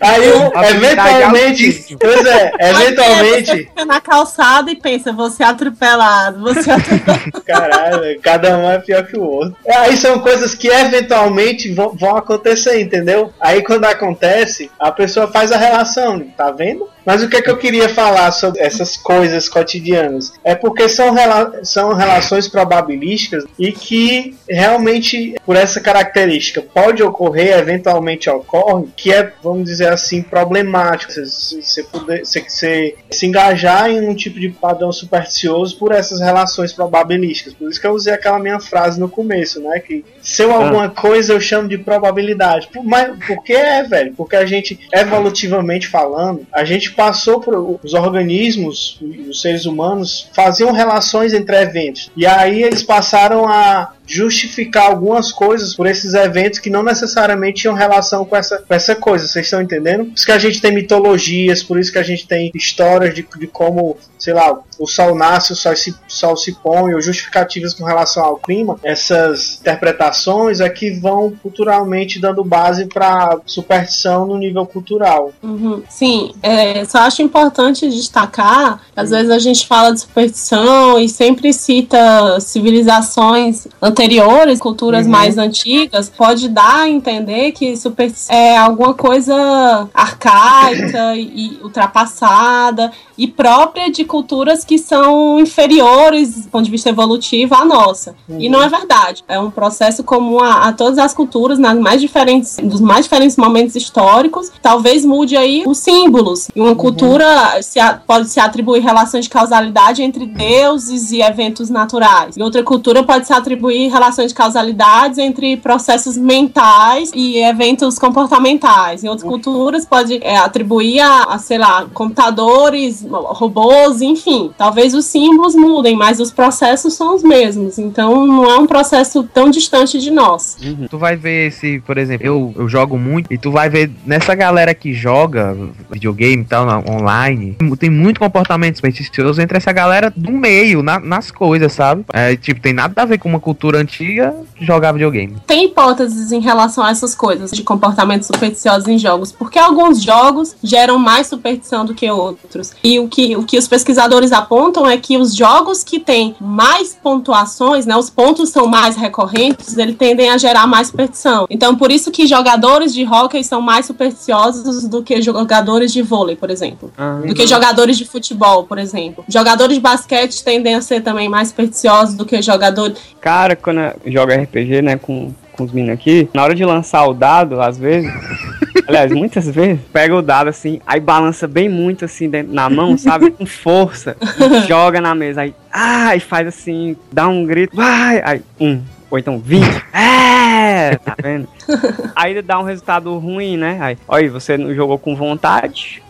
[0.00, 0.22] Aí,
[0.54, 6.40] A eventualmente, pois é, Aí você eventualmente, fica na calçada e pensa, vou ser atropelado,
[6.40, 7.40] vou ser atropelado.
[7.46, 9.56] caralho, cada um é pior que o outro.
[9.66, 13.32] Aí são coisas que eventualmente vão, vão acontecer, entendeu?
[13.40, 16.86] Aí quando acontece, a pessoa faz a relação, tá vendo?
[17.04, 20.32] Mas o que é que eu queria falar sobre essas coisas cotidianas?
[20.42, 27.58] É porque são, rela são relações probabilísticas e que realmente, por essa característica, pode ocorrer,
[27.58, 31.12] eventualmente ocorre, que é, vamos dizer assim, problemático.
[31.12, 36.20] Você, você, poder, você, você se engajar em um tipo de padrão supersticioso por essas
[36.20, 37.54] relações probabilísticas.
[37.54, 39.80] Por isso que eu usei aquela minha frase no começo, né?
[39.80, 42.68] Que se eu alguma coisa eu chamo de probabilidade.
[42.72, 44.14] Por, mas, por que é, velho?
[44.14, 50.70] Porque a gente, evolutivamente falando, a gente passou por os organismos, os seres humanos, faziam
[50.70, 52.10] relações entre eventos.
[52.16, 57.74] E aí eles passaram a justificar algumas coisas por esses eventos que não necessariamente tinham
[57.74, 60.04] relação com essa, com essa coisa, vocês estão entendendo?
[60.06, 63.26] Por isso que a gente tem mitologias, por isso que a gente tem histórias de,
[63.38, 67.72] de como, sei lá, o sol nasce, o sol se, sol se põe, ou justificativas
[67.72, 68.78] com relação ao clima.
[68.82, 75.32] Essas interpretações é que vão culturalmente dando base para superstição no nível cultural.
[75.42, 75.82] Uhum.
[75.88, 81.52] Sim, é, só acho importante destacar, às vezes a gente fala de superstição e sempre
[81.52, 85.12] cita civilizações anteriores, culturas Uhum.
[85.12, 93.26] mais antigas, pode dar a entender que superstição é alguma coisa arcaica e ultrapassada e
[93.28, 98.14] própria de culturas que são inferiores do ponto de vista evolutivo à nossa.
[98.28, 99.22] E não é verdade.
[99.28, 103.36] É um processo comum a, a todas as culturas, nas mais diferentes, dos mais diferentes
[103.36, 104.50] momentos históricos.
[104.60, 106.48] Talvez mude aí os símbolos.
[106.54, 111.70] E uma cultura se a- pode se atribuir relações de causalidade entre deuses e eventos
[111.70, 112.23] naturais.
[112.36, 119.04] E outra cultura pode se atribuir relações de causalidades entre processos mentais e eventos comportamentais.
[119.04, 124.50] Em outras culturas pode é, atribuir a, a, sei lá, computadores, robôs, enfim.
[124.56, 127.78] Talvez os símbolos mudem, mas os processos são os mesmos.
[127.78, 130.56] Então não é um processo tão distante de nós.
[130.90, 134.34] Tu vai ver se, por exemplo, eu, eu jogo muito e tu vai ver nessa
[134.34, 135.56] galera que joga
[135.90, 141.30] videogame e tal, online, tem muito comportamento supersticioso entre essa galera do meio, na- nas
[141.30, 142.04] coisas, sabe?
[142.16, 145.36] É, tipo, tem nada a ver com uma cultura antiga jogar videogame.
[145.48, 150.54] Tem hipóteses em relação a essas coisas de comportamentos supersticiosos em jogos, porque alguns jogos
[150.62, 152.72] geram mais superstição do que outros.
[152.84, 156.94] E o que, o que os pesquisadores apontam é que os jogos que têm mais
[156.94, 161.46] pontuações, né, os pontos são mais recorrentes, eles tendem a gerar mais superstição.
[161.50, 166.36] Então, por isso que jogadores de hóquei são mais supersticiosos do que jogadores de vôlei,
[166.36, 166.92] por exemplo.
[166.96, 169.24] Ah, Do que jogadores de futebol, por exemplo.
[169.28, 172.98] Jogadores de basquete tendem a ser também mais supersticiosos do que jogadores.
[173.20, 177.06] Cara, quando eu jogo RPG, né, com, com os meninos aqui, na hora de lançar
[177.06, 178.12] o dado, às vezes,
[178.86, 182.98] aliás, muitas vezes, pega o dado assim, aí balança bem muito assim dentro, na mão,
[182.98, 183.30] sabe?
[183.30, 188.42] Com força, e joga na mesa, aí, ai, faz assim, dá um grito, vai, aí,
[188.60, 188.82] um.
[189.14, 189.64] Ou então 20.
[189.92, 191.46] É, tá vendo?
[192.16, 193.78] Aí dá um resultado ruim, né?
[193.80, 196.02] Aí, olha, você não jogou com vontade.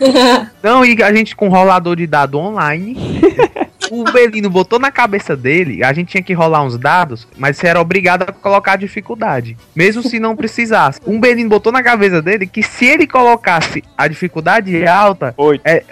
[0.62, 2.96] Não, e a gente com rolador de dado online.
[3.90, 7.66] O Belino botou na cabeça dele, a gente tinha que rolar uns dados, mas você
[7.66, 11.00] era obrigado a colocar a dificuldade, mesmo se não precisasse.
[11.04, 15.62] Um Belino botou na cabeça dele que se ele colocasse a dificuldade alta, Oito.
[15.64, 15.82] é,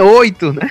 [0.00, 0.70] 8, né?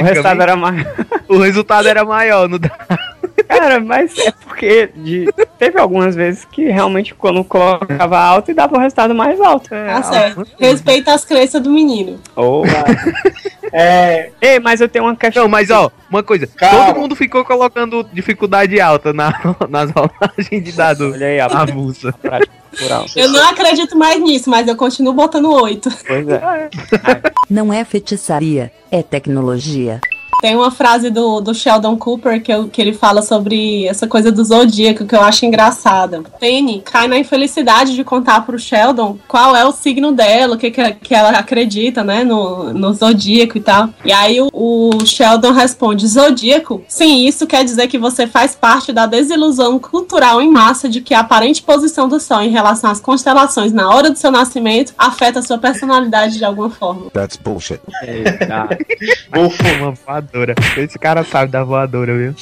[0.00, 0.86] O resultado era mais.
[1.26, 3.07] o resultado era maior no dado.
[3.48, 8.76] Cara, mas é porque de- teve algumas vezes que realmente quando colocava alto e dava
[8.76, 9.70] o resultado mais alto.
[9.70, 10.46] Tá certo.
[10.58, 12.20] Respeita as crenças do menino.
[12.36, 12.62] Oh.
[13.70, 15.42] É, Ei, mas eu tenho uma questão.
[15.42, 16.86] Não, mas ó, uma coisa, Calma.
[16.86, 19.30] todo mundo ficou colocando dificuldade alta na,
[19.68, 22.14] nas rolagens de dado Olha aí a avulsa.
[23.14, 25.90] Eu não acredito mais nisso, mas eu continuo botando oito.
[26.06, 26.40] Pois é.
[27.50, 30.00] Não é feitiçaria, é tecnologia.
[30.40, 34.30] Tem uma frase do, do Sheldon Cooper que, eu- que ele fala sobre essa coisa
[34.30, 36.22] do zodíaco que eu acho engraçada.
[36.38, 40.70] Penny cai na infelicidade de contar pro Sheldon qual é o signo dela, o que,
[40.70, 43.88] que, que ela acredita, né, no, no zodíaco e tal.
[44.04, 46.82] E aí o, o Sheldon responde: Zodíaco?
[46.86, 51.14] Sim, isso quer dizer que você faz parte da desilusão cultural em massa de que
[51.14, 55.40] a aparente posição do Sol em relação às constelações na hora do seu nascimento afeta
[55.40, 57.10] a sua personalidade de alguma forma.
[57.10, 57.80] That's bullshit.
[59.80, 59.92] Uma
[60.32, 60.54] voadora.
[60.76, 62.34] Esse cara sabe da voadora, viu?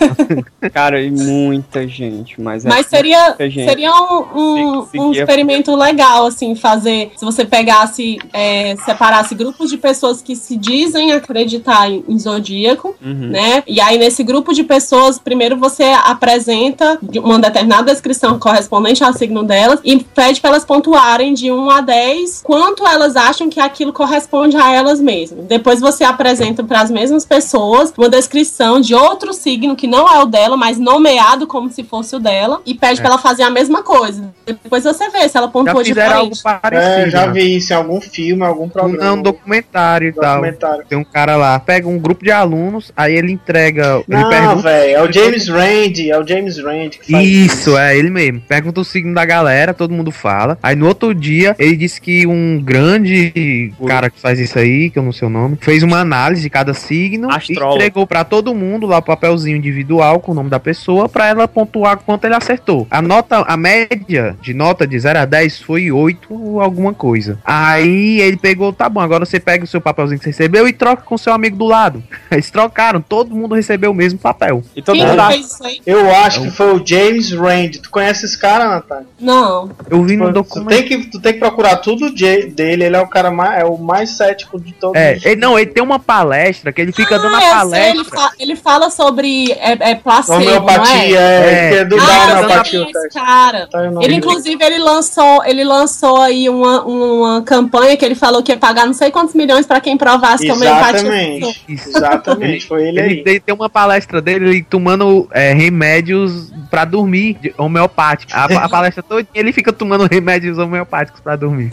[0.72, 3.64] Cara, e muita gente, mas é Mas seria, gente.
[3.64, 7.12] seria um, um, um a- experimento legal, assim, fazer.
[7.16, 12.94] Se você pegasse, é, separasse grupos de pessoas que se dizem acreditar em, em zodíaco,
[13.02, 13.30] Uhum.
[13.30, 13.62] né?
[13.66, 19.42] E aí, nesse grupo de pessoas, primeiro você apresenta uma determinada descrição correspondente ao signo
[19.42, 23.92] delas e pede para elas pontuarem de 1 a 10 quanto elas acham que aquilo
[23.92, 25.46] corresponde a elas mesmas.
[25.46, 30.18] Depois você apresenta para as mesmas pessoas uma descrição de outro signo que não é
[30.22, 33.02] o dela, mas nomeado como se fosse o dela, e pede É.
[33.02, 34.32] para ela fazer a mesma coisa.
[34.46, 37.06] Depois você vê se ela pontuou fizeram algo parecido.
[37.06, 39.04] É, já vi isso em algum filme, algum Um, programa.
[39.06, 40.42] é um documentário e tal.
[40.88, 44.02] Tem um cara lá, pega um grupo de alunos, aí ele entrega.
[44.08, 44.62] Ele Não, pergunta.
[44.62, 48.40] velho, é o James Rand, é o James Rand que faz Isso, é ele mesmo.
[48.48, 50.58] Pergunta o signo da galera, todo mundo fala.
[50.62, 54.98] Aí no outro dia, ele disse que um grande cara que faz isso aí, que
[54.98, 57.74] eu não sei o nome, fez uma análise de cada signo Astrólogo.
[57.74, 61.26] e entregou pra todo mundo lá o papelzinho individual com o nome da pessoa pra
[61.28, 62.86] ela pontuar quanto ele acertou.
[62.90, 67.38] A nota, a média de nota de 0 a 10 foi 8 alguma coisa.
[67.44, 70.72] Aí ele pegou, tá bom, agora você pega o seu papelzinho que você recebeu e
[70.72, 72.02] troca com o seu amigo do lado.
[72.30, 74.62] Eles trocaram, todo mundo recebeu o mesmo papel.
[74.76, 75.80] E todo Quem mundo fez isso aí?
[75.86, 77.70] Eu acho que foi o James Rand.
[77.82, 79.06] Tu conhece esse cara, Natália?
[79.20, 79.70] Não.
[79.90, 80.68] Eu vi no Tu documento.
[80.68, 83.64] tem, que, tu tem que procurar tudo de- dele, ele é o cara mais, é
[83.64, 84.96] o mais cético de todos.
[85.00, 87.80] É, ele, não, ele tem uma palestra que ele fica dando a Ah, eu sei,
[87.82, 88.18] ele, palestra.
[88.20, 91.14] fa- ele fala sobre é, é placebo, Homeopatia, não é?
[91.14, 91.68] é, É.
[91.70, 92.86] que é do Ah, Ah, homeopatia.
[93.14, 93.66] cara.
[93.66, 98.52] Tá, Ele, inclusive, ele lançou, ele lançou aí uma, uma campanha que ele falou que
[98.52, 100.98] ia pagar não sei quantos milhões pra quem provasse que a homeopatia.
[101.00, 101.64] Exatamente.
[101.68, 103.40] Exatamente, foi ele Ele aí.
[103.40, 108.34] tem, uma palestra dele ele tomando é, remédios pra dormir, homeopáticos.
[108.34, 111.70] A, a palestra toda ele fica tomando remédios homeopáticos pra dormir.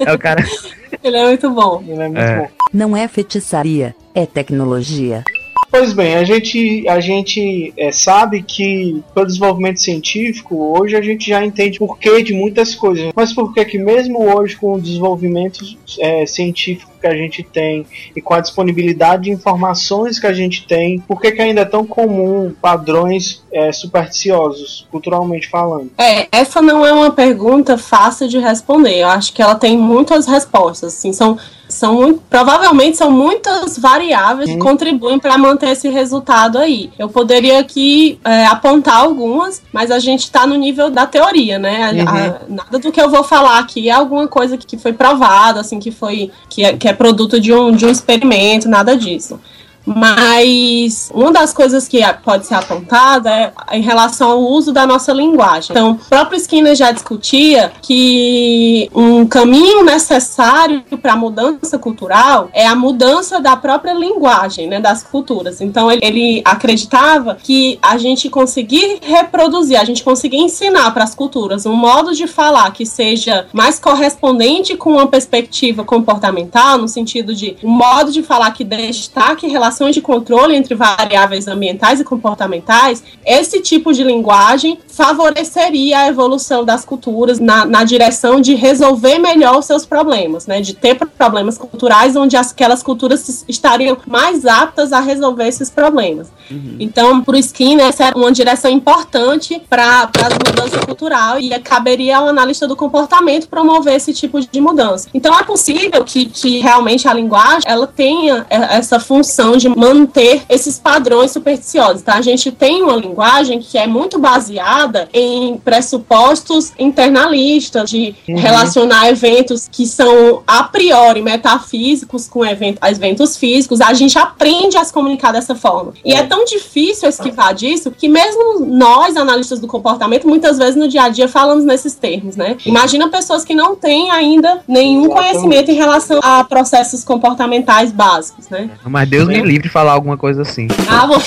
[0.00, 0.44] É o cara.
[1.02, 1.82] Ele é muito bom.
[1.86, 2.38] Ele é muito É.
[2.40, 2.48] bom.
[2.72, 5.24] Não é feitiçaria, é tecnologia.
[5.72, 11.30] Pois bem, a gente, a gente é, sabe que pelo desenvolvimento científico, hoje a gente
[11.30, 13.10] já entende o porquê de muitas coisas.
[13.16, 15.64] Mas por que que mesmo hoje com o desenvolvimento
[15.98, 20.66] é, científico que a gente tem e com a disponibilidade de informações que a gente
[20.66, 25.90] tem, por que, que ainda é tão comum padrões é, supersticiosos, culturalmente falando?
[25.96, 28.98] É, essa não é uma pergunta fácil de responder.
[28.98, 30.94] Eu acho que ela tem muitas respostas.
[30.94, 31.38] Assim, são,
[31.72, 36.90] são provavelmente são muitas variáveis que contribuem para manter esse resultado aí.
[36.98, 41.84] Eu poderia aqui é, apontar algumas, mas a gente está no nível da teoria, né?
[41.84, 44.92] A- a- nada do que eu vou falar aqui é alguma coisa que, que foi
[44.92, 48.96] provada, assim, que foi que é, que é produto de um, de um experimento, nada
[48.96, 49.40] disso.
[49.84, 55.12] Mas uma das coisas que pode ser apontada é em relação ao uso da nossa
[55.12, 55.68] linguagem.
[55.70, 62.66] Então, o próprio Skinner já discutia que um caminho necessário para a mudança cultural é
[62.66, 65.60] a mudança da própria linguagem, né, das culturas.
[65.60, 71.14] Então, ele, ele acreditava que a gente conseguir reproduzir, a gente conseguir ensinar para as
[71.14, 77.34] culturas um modo de falar que seja mais correspondente com uma perspectiva comportamental, no sentido
[77.34, 82.04] de um modo de falar que destaque relação relações de controle entre variáveis ambientais e
[82.04, 89.18] comportamentais, esse tipo de linguagem favoreceria a evolução das culturas na, na direção de resolver
[89.18, 90.60] melhor os seus problemas, né?
[90.60, 96.30] De ter problemas culturais onde aquelas culturas estariam mais aptas a resolver esses problemas.
[96.50, 96.76] Uhum.
[96.78, 102.18] Então, para o Skinner, essa é uma direção importante para as mudanças cultural e caberia
[102.18, 105.08] ao analista do comportamento promover esse tipo de mudança.
[105.14, 110.78] Então, é possível que, que realmente a linguagem ela tenha essa função de manter esses
[110.78, 112.02] padrões supersticiosos.
[112.02, 112.14] Tá?
[112.14, 118.36] A gente tem uma linguagem que é muito baseada em pressupostos internalistas, de uhum.
[118.36, 123.80] relacionar eventos que são a priori metafísicos com evento, eventos físicos.
[123.80, 125.92] A gente aprende a se comunicar dessa forma.
[126.04, 130.88] E é tão difícil esquivar disso que mesmo nós, analistas do comportamento, muitas vezes no
[130.88, 132.56] dia a dia falamos nesses termos, né?
[132.66, 138.70] Imagina pessoas que não têm ainda nenhum conhecimento em relação a processos comportamentais básicos, né?
[138.84, 140.68] Mas Deus me livre de falar alguma coisa assim.
[140.88, 141.18] Ah, vou...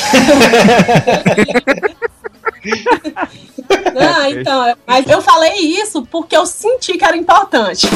[3.96, 7.88] Não, então, mas eu falei isso porque eu senti que era importante.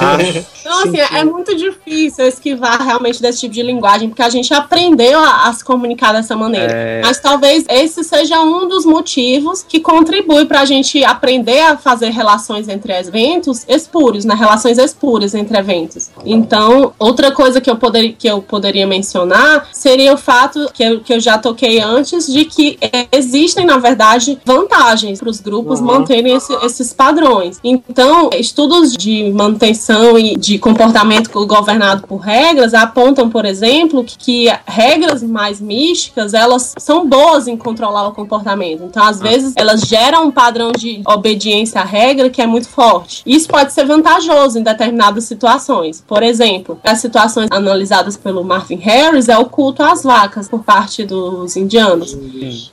[0.00, 0.16] Ah,
[0.60, 5.18] então, assim, é muito difícil esquivar realmente desse tipo de linguagem, porque a gente aprendeu
[5.18, 6.72] a, a se comunicar dessa maneira.
[6.72, 7.00] É...
[7.02, 12.10] Mas talvez esse seja um dos motivos que contribui para a gente aprender a fazer
[12.10, 14.34] relações entre eventos espúrios, né?
[14.34, 16.10] Relações espúrias entre eventos.
[16.24, 21.00] Então, outra coisa que eu, poder, que eu poderia mencionar seria o fato que eu,
[21.00, 22.78] que eu já toquei antes de que
[23.52, 25.86] existem, na verdade, vantagens para os grupos uhum.
[25.86, 27.58] manterem esse, esses padrões.
[27.62, 34.58] Então, estudos de manutenção e de comportamento governado por regras apontam, por exemplo, que, que
[34.66, 38.84] regras mais místicas elas são boas em controlar o comportamento.
[38.84, 39.24] Então, às ah.
[39.24, 43.22] vezes, elas geram um padrão de obediência à regra que é muito forte.
[43.26, 46.02] Isso pode ser vantajoso em determinadas situações.
[46.06, 51.04] Por exemplo, as situações analisadas pelo Marvin Harris é o culto às vacas por parte
[51.04, 52.16] dos indianos.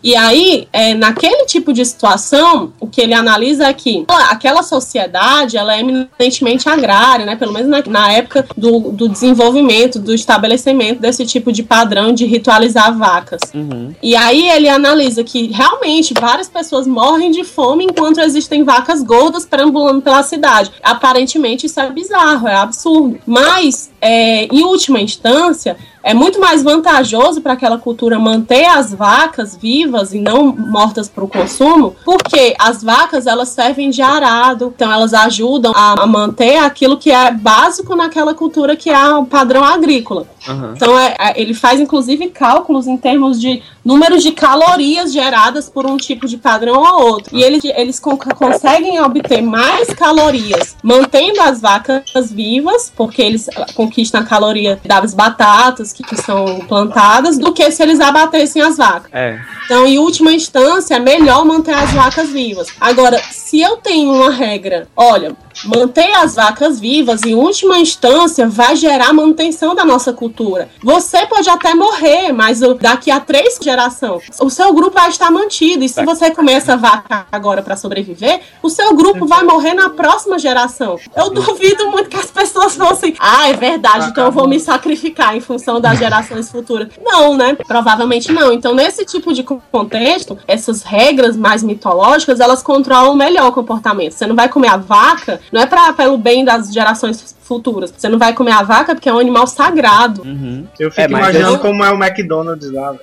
[0.02, 5.58] E aí, é, naquele tipo de situação, o que ele analisa é que aquela sociedade
[5.58, 7.36] ela é eminentemente agrária, né?
[7.36, 12.26] Pelo menos na, na época do, do, desenvolvimento, do estabelecimento desse tipo de padrão de
[12.26, 13.42] ritualizar vacas.
[13.54, 13.94] Uhum.
[14.02, 19.46] E aí ele analisa que realmente várias pessoas morrem de fome enquanto existem vacas gordas
[19.46, 20.72] perambulando pela cidade.
[20.84, 23.20] Aparentemente isso é bizarro, é absurdo.
[23.26, 29.56] Mas, é, em última instância, é muito mais vantajoso para aquela cultura manter as vacas
[29.56, 34.92] vivas e não mortas para o consumo, porque as vacas elas servem de arado, então
[34.92, 40.26] elas ajudam a, manter aquilo que é básico naquela cultura que é o padrão agrícola.
[40.48, 40.74] Uhum.
[40.76, 45.84] Então é, é, ele faz inclusive cálculos em termos de número de calorias geradas por
[45.88, 47.36] um tipo de padrão ou outro.
[47.36, 54.22] E eles, eles con conseguem obter mais calorias mantendo as vacas vivas, porque eles conquistam
[54.22, 59.10] a caloria das batatas que, que são plantadas, do que se eles abatessem as vacas.
[59.12, 59.40] É.
[59.66, 62.68] Então, em última instância, é melhor manter as vacas vivas.
[62.80, 65.36] Agora, se eu tenho uma regra, olha,
[65.66, 70.70] manter as vacas vivas, em última instância, vai gerar manutenção da nossa cultura.
[70.84, 75.84] Você pode até morrer, mas daqui a três gerações, o seu grupo vai estar mantido.
[75.84, 79.90] E se você começa a vaca agora para sobreviver, o seu grupo vai morrer na
[79.90, 80.98] próxima geração.
[81.16, 84.60] Eu duvido muito que as pessoas vão assim, ah, é verdade, então eu vou me
[84.60, 86.90] sacrificar em função das gerações futuras.
[87.02, 87.56] Não, né?
[87.68, 88.52] Provavelmente não.
[88.52, 94.14] Então, nesse tipo de contexto, essas regras mais mitológicas, elas controlam melhor o comportamento.
[94.14, 97.92] Você não vai comer a vaca não é pra, pelo bem das gerações futuras.
[97.96, 100.22] Você não vai comer a vaca porque é um animal sagrado.
[100.22, 100.68] Uhum.
[100.80, 101.60] Eu fico é, imaginando eu...
[101.60, 102.94] como é o McDonald's lá.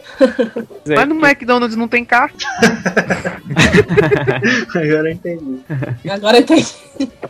[0.87, 2.31] mas no McDonald's não tem carro.
[4.71, 5.61] Agora eu entendi.
[6.09, 6.75] Agora eu entendi.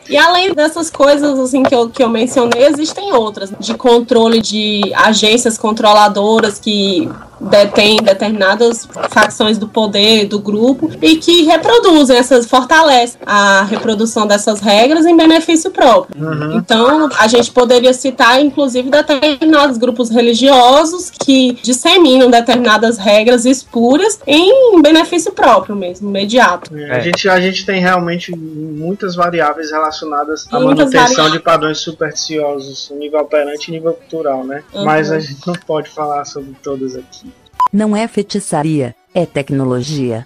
[0.09, 4.93] E além dessas coisas assim que eu, que eu mencionei, existem outras de controle de
[4.95, 7.09] agências controladoras que
[7.41, 14.61] detêm determinadas facções do poder do grupo e que reproduzem essas fortalecem a reprodução dessas
[14.61, 16.25] regras em benefício próprio.
[16.25, 16.57] Uhum.
[16.57, 24.81] Então, a gente poderia citar inclusive determinados grupos religiosos que disseminam determinadas regras espúrias em
[24.83, 26.77] benefício próprio mesmo, imediato.
[26.77, 26.97] É.
[26.97, 33.21] A, gente, a gente tem realmente muitas variáveis relacionadas à manutenção de padrões supersticiosos, nível
[33.21, 34.63] operante e nível cultural, né?
[34.73, 34.85] Uhum.
[34.85, 37.33] Mas a gente não pode falar sobre todas aqui.
[37.73, 40.23] Não é feitiçaria, é tecnologia.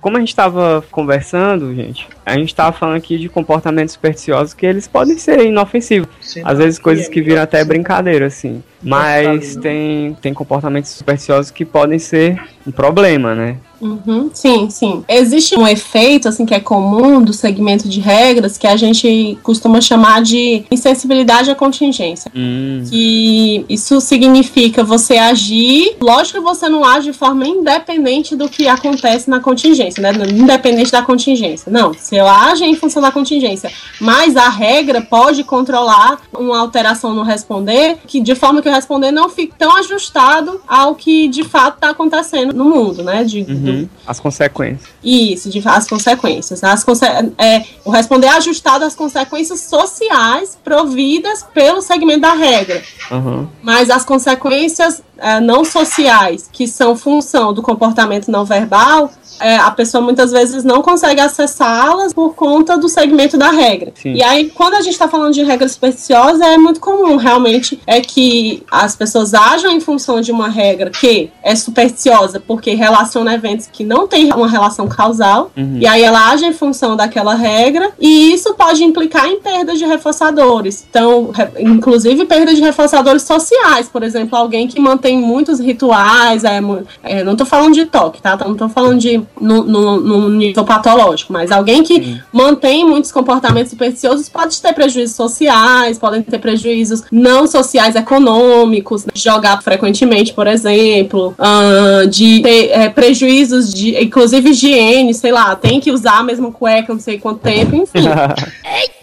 [0.00, 4.64] Como a gente estava conversando, gente, a gente estava falando aqui de comportamentos supersticiosos que
[4.64, 6.08] eles podem ser inofensivos.
[6.20, 8.62] Sim, Às vezes coisas que viram até brincadeira, assim.
[8.82, 13.56] Mas tem, tem comportamentos supersticiosos que podem ser um problema, né?
[13.80, 15.02] Uhum, sim, sim.
[15.08, 19.80] Existe um efeito assim que é comum do segmento de regras que a gente costuma
[19.80, 22.30] chamar de insensibilidade à contingência.
[22.36, 22.82] Hum.
[22.88, 28.68] Que isso significa você agir, lógico que você não age de forma independente do que
[28.68, 30.12] acontece na contingência, né?
[30.30, 31.72] Independente da contingência.
[31.72, 33.70] Não, você age em função da contingência.
[33.98, 39.28] Mas a regra pode controlar uma alteração no responder, que de forma que responder não
[39.28, 43.24] fique tão ajustado ao que de fato está acontecendo no mundo, né?
[43.24, 43.88] De, do- Uhum.
[44.06, 44.88] As consequências.
[45.04, 46.60] isso, de as consequências.
[46.62, 46.70] né?
[46.70, 52.82] As conse é, o responder é ajustado às consequências sociais providas pelo segmento da regra.
[53.10, 53.46] Uhum.
[53.62, 59.10] Mas as consequências eh, não sociais, que são função do comportamento não verbal,
[59.40, 63.92] eh, a pessoa muitas vezes não consegue acessá-las por conta do segmento da regra.
[63.94, 64.14] Sim.
[64.14, 68.00] E aí, quando a gente está falando de regra supersticiosa, é muito comum realmente é
[68.00, 73.66] que as pessoas ajam em função de uma regra que é supersticiosa porque relaciona eventos
[73.72, 75.78] que não têm uma relação causal, Uhum.
[75.80, 79.84] e aí ela age em função daquela regra, e isso pode implicar em perda de
[79.84, 80.84] reforçadores.
[80.88, 86.60] Então, re- inclusive perda de reforçadores sociais, por exemplo, alguém que mantém muitos rituais, é,
[87.02, 88.36] é, não tô falando de toque, tá?
[88.36, 93.70] Não tô falando de no, no- no nível patológico, mas alguém que mantém muitos comportamentos
[93.70, 99.12] supersticiosos pode ter prejuízos sociais, podem ter prejuízos não sociais econômicos, né?
[99.14, 105.80] jogar frequentemente, por exemplo, ah, de ter é, prejuízos de, inclusive higiene, sei lá, tem
[105.80, 108.00] que usar a mesma cueca não sei quanto tempo, enfim.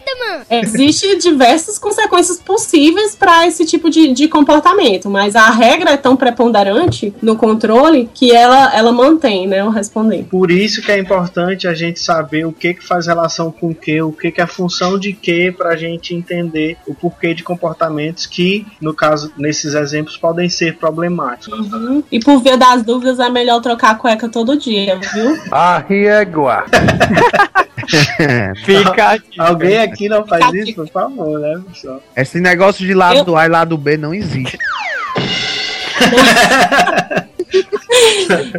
[0.50, 6.16] Existem diversas consequências possíveis para esse tipo de, de comportamento, mas a regra é tão
[6.16, 10.26] preponderante no controle que ela, ela mantém, né, o responder.
[10.30, 13.76] Por isso que é importante a gente saber o que que faz relação com o
[13.76, 18.26] que, o que que é função de que, pra gente entender o porquê de comportamentos
[18.26, 21.72] que, no caso, nesses exemplos, podem ser problemáticos.
[21.72, 22.04] Uhum.
[22.12, 25.38] E por via das dúvidas é melhor trocar a cueca todo dia, viu?
[25.52, 26.66] A régua.
[28.66, 29.40] Fica aqui.
[29.40, 32.02] Alguém aqui não faz isso, por favor, né, pessoal?
[32.16, 34.58] Esse negócio de lado Eu- do A e lado B não existe.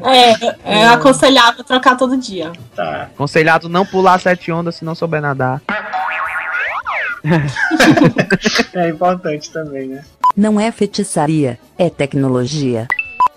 [0.02, 2.52] É, é aconselhável trocar todo dia.
[2.74, 3.02] Tá.
[3.14, 5.60] Aconselhado não pular sete ondas se não souber nadar.
[8.72, 10.04] É importante também, né?
[10.36, 12.86] Não é feitiçaria, é tecnologia.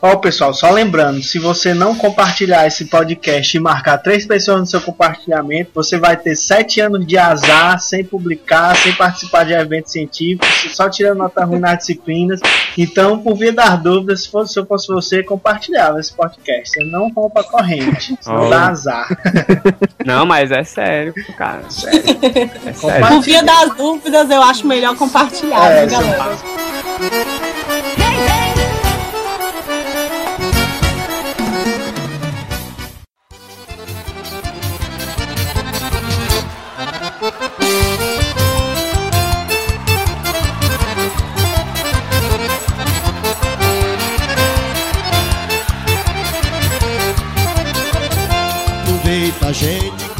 [0.04, 4.66] Ó, pessoal, só lembrando, se você não compartilhar esse podcast e marcar três pessoas no
[4.66, 9.92] seu compartilhamento, você vai ter sete anos de azar, sem publicar, sem participar de eventos
[9.92, 12.40] científicos, só tirando nota ruim nas disciplinas.
[12.76, 16.72] Então, por via das dúvidas, se, fosse, se eu fosse você, compartilhava esse podcast.
[16.72, 18.50] Você não rompa a corrente, senão Oh.
[18.50, 19.08] dá azar.
[20.04, 21.62] Não, mas é sério, cara.
[22.66, 23.08] É sério.
[23.08, 26.38] Por via das dúvidas, eu acho melhor compartilhar, É, viu, galera?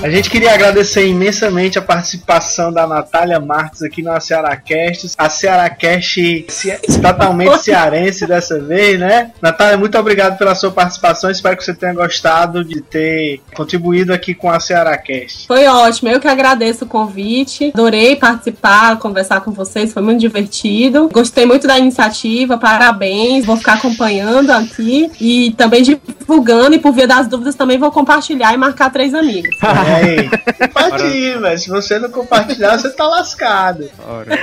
[0.04, 5.12] A gente queria agradecer imensamente a participação da Natália Marques aqui no Cearacast.
[5.16, 9.30] A Cearacast ce- totalmente cearense dessa vez, né?
[9.40, 11.30] Natália, muito obrigado pela sua participação.
[11.30, 15.46] Espero que você tenha gostado de ter contribuído aqui com a Cearacast.
[15.46, 17.70] Foi ótimo, eu que agradeço o convite.
[17.72, 21.10] Adorei participar, conversar com vocês, foi muito divertido.
[21.14, 23.46] Gostei muito da iniciativa, parabéns.
[23.46, 26.74] Vou ficar acompanhando aqui e também divulgando.
[26.74, 29.56] E por via das dúvidas, também vou compartilhar e marcar três amigos.
[31.14, 31.58] Ir, velho.
[31.58, 33.90] Se você não compartilhar, você tá lascado.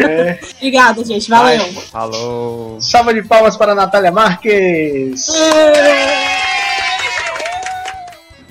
[0.00, 0.38] É.
[0.56, 1.28] Obrigada, gente.
[1.28, 1.64] Valeu.
[1.90, 2.80] Falou.
[2.80, 5.28] Salva de palmas para a Natália Marques.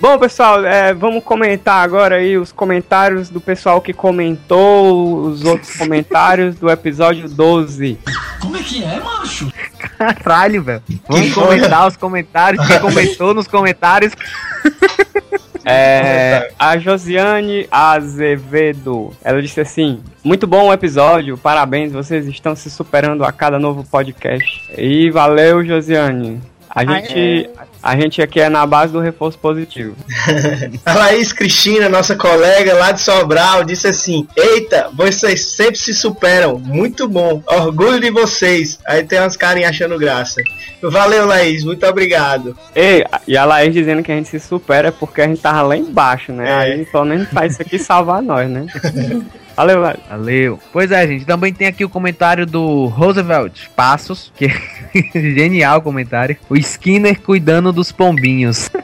[0.00, 5.74] Bom, pessoal, é, vamos comentar agora aí os comentários do pessoal que comentou, os outros
[5.76, 7.98] comentários do episódio 12.
[8.40, 9.52] Como é que é, macho?
[9.98, 10.82] Caralho, velho.
[11.08, 12.64] Vamos comentar os comentários.
[12.64, 14.12] Quem comentou nos comentários.
[15.64, 22.70] É, a Josiane Azevedo, ela disse assim: Muito bom o episódio, parabéns, vocês estão se
[22.70, 24.64] superando a cada novo podcast.
[24.76, 26.40] E valeu, Josiane.
[26.70, 27.50] A gente,
[27.82, 29.96] a gente aqui é na base do reforço positivo.
[30.84, 36.58] A Laís Cristina, nossa colega lá de Sobral, disse assim: Eita, vocês sempre se superam,
[36.58, 38.78] muito bom, orgulho de vocês.
[38.86, 40.40] Aí tem umas carinhas achando graça.
[40.82, 42.56] Valeu, Laís, muito obrigado.
[42.74, 45.76] E, e a Laís dizendo que a gente se supera porque a gente tava lá
[45.76, 46.48] embaixo, né?
[46.48, 46.54] É.
[46.54, 48.66] Aí só nem faz isso aqui salvar nós, né?
[49.58, 50.00] Valeu, valeu.
[50.08, 50.60] Valeu.
[50.72, 51.24] Pois é, gente.
[51.24, 54.52] Também tem aqui o comentário do Roosevelt Passos, que é
[55.34, 56.36] genial o comentário.
[56.48, 58.70] O Skinner cuidando dos pombinhos.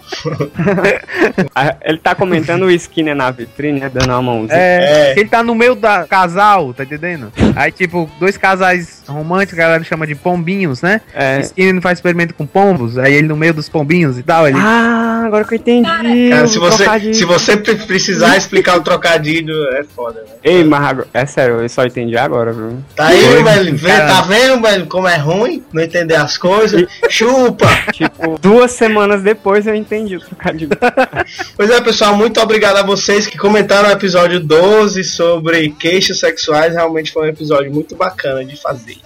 [1.55, 4.59] Ah, Ele tá comentando o Skinner na vitrine, né, dando uma mãozinha.
[4.59, 7.33] É, ele tá no meio da casal, tá entendendo?
[7.55, 11.01] Aí, tipo, dois casais românticos, a galera chama de pombinhos, né?
[11.14, 11.41] É.
[11.41, 14.49] Skinner faz experimento com pombos, aí ele no meio dos pombinos e tal.
[14.49, 14.59] Ele...
[14.59, 16.31] Ah, agora que eu entendi.
[16.31, 20.39] Cara, se você, se você pre- precisar explicar o trocadilho, é foda, velho.
[20.43, 22.79] Ei, mas agora- é sério, eu só entendi agora, viu?
[22.97, 23.77] Tá aí, Foi, velho?
[23.77, 26.85] Vê, tá vendo, velho, como é ruim não entender as coisas?
[27.09, 27.66] Chupa!
[27.95, 30.70] Tipo, duas semanas depois eu entendi o trocadilho.
[31.57, 36.75] Pois é, pessoal, muito obrigado a vocês que comentaram o episódio 12 sobre queixas sexuais.
[36.75, 38.97] Realmente foi um episódio muito bacana de fazer.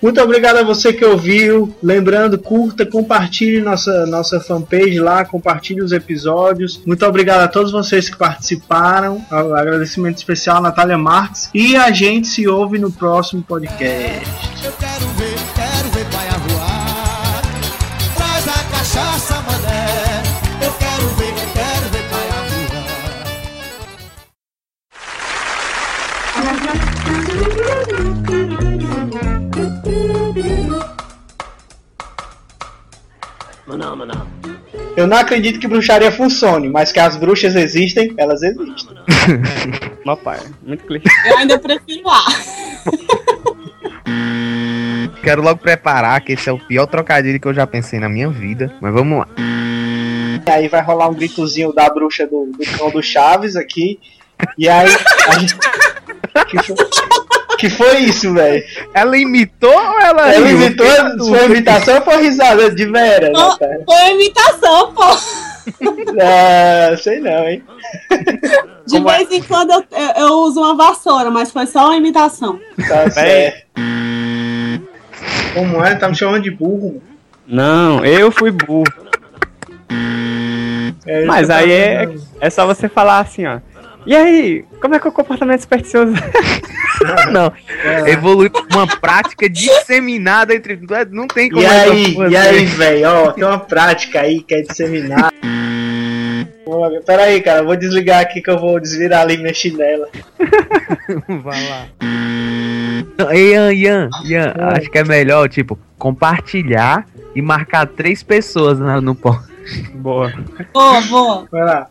[0.00, 1.74] Muito obrigado a você que ouviu.
[1.82, 6.80] Lembrando, curta, compartilhe nossa, nossa fanpage lá, compartilhe os episódios.
[6.86, 9.24] Muito obrigado a todos vocês que participaram.
[9.30, 11.50] Agradecimento especial a Natália Marques.
[11.52, 15.07] E a gente se ouve no próximo podcast.
[34.96, 38.96] Eu não acredito que bruxaria funcione, mas que as bruxas existem, elas existem.
[40.04, 41.08] Meu pai, muito clichê.
[41.26, 42.24] Eu ainda prefiro A.
[45.22, 48.28] Quero logo preparar que esse é o pior trocadilho que eu já pensei na minha
[48.30, 48.72] vida.
[48.80, 49.28] Mas vamos lá.
[50.46, 53.98] E aí vai rolar um gritozinho da bruxa do, do cão do Chaves aqui.
[54.56, 54.88] E aí.
[55.28, 55.56] a gente-
[57.58, 58.62] Que foi, foi isso, velho?
[58.94, 60.32] Ela imitou ou ela.
[60.32, 60.56] Ela riu?
[60.60, 60.86] imitou
[61.24, 65.02] sua imitação ou foi risada de Vera, né, Foi foi imitação, pô.
[66.22, 67.62] Ah, sei não, hein?
[68.86, 69.16] De Como é?
[69.18, 72.58] vez em quando eu, eu- eu uso uma vassoura, mas foi só uma imitação.
[72.88, 73.66] Tá certo.
[75.54, 75.94] Como é?
[75.94, 77.02] Tá me chamando de burro.
[77.46, 78.84] Não, eu fui burro.
[81.06, 82.08] É, Mas aí é,
[82.40, 83.58] é só você falar assim, ó.
[84.08, 86.14] E aí, como é que é o comportamento supersticioso?
[87.30, 87.52] Não.
[88.06, 90.80] Evolui pra uma prática disseminada entre.
[91.10, 94.62] Não tem como E aí, e aí, velho, ó, tem uma prática aí que é
[94.62, 95.30] disseminar.
[96.64, 100.08] Pô, Pera aí, cara, eu vou desligar aqui que eu vou desvirar ali minha chinela.
[101.28, 101.86] Vai lá.
[103.34, 109.14] Ian, Ian, Ian, acho que é melhor, tipo, compartilhar e marcar três pessoas na- no
[109.14, 109.52] post.
[109.94, 110.32] Boa.
[110.72, 111.48] Boa, boa.
[111.52, 111.86] Vai lá.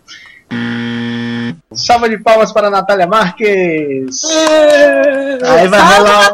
[1.74, 4.24] Salva de palmas para a Natália Marques.
[5.44, 6.34] Aí vai Salve, rolar.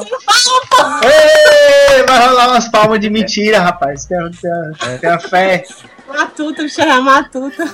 [1.04, 4.06] Ei, vai rolar umas palmas de mentira, rapaz.
[4.06, 5.64] Tenha, tenha, tenha fé.
[6.08, 7.66] Matuta, bicho é matuta.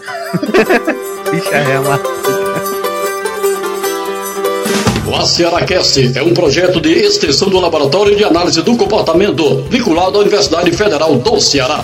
[1.31, 1.99] Bicha rela.
[5.09, 10.21] O ACERACast é um projeto de extensão do Laboratório de Análise do Comportamento, vinculado à
[10.21, 11.83] Universidade Federal do Ceará.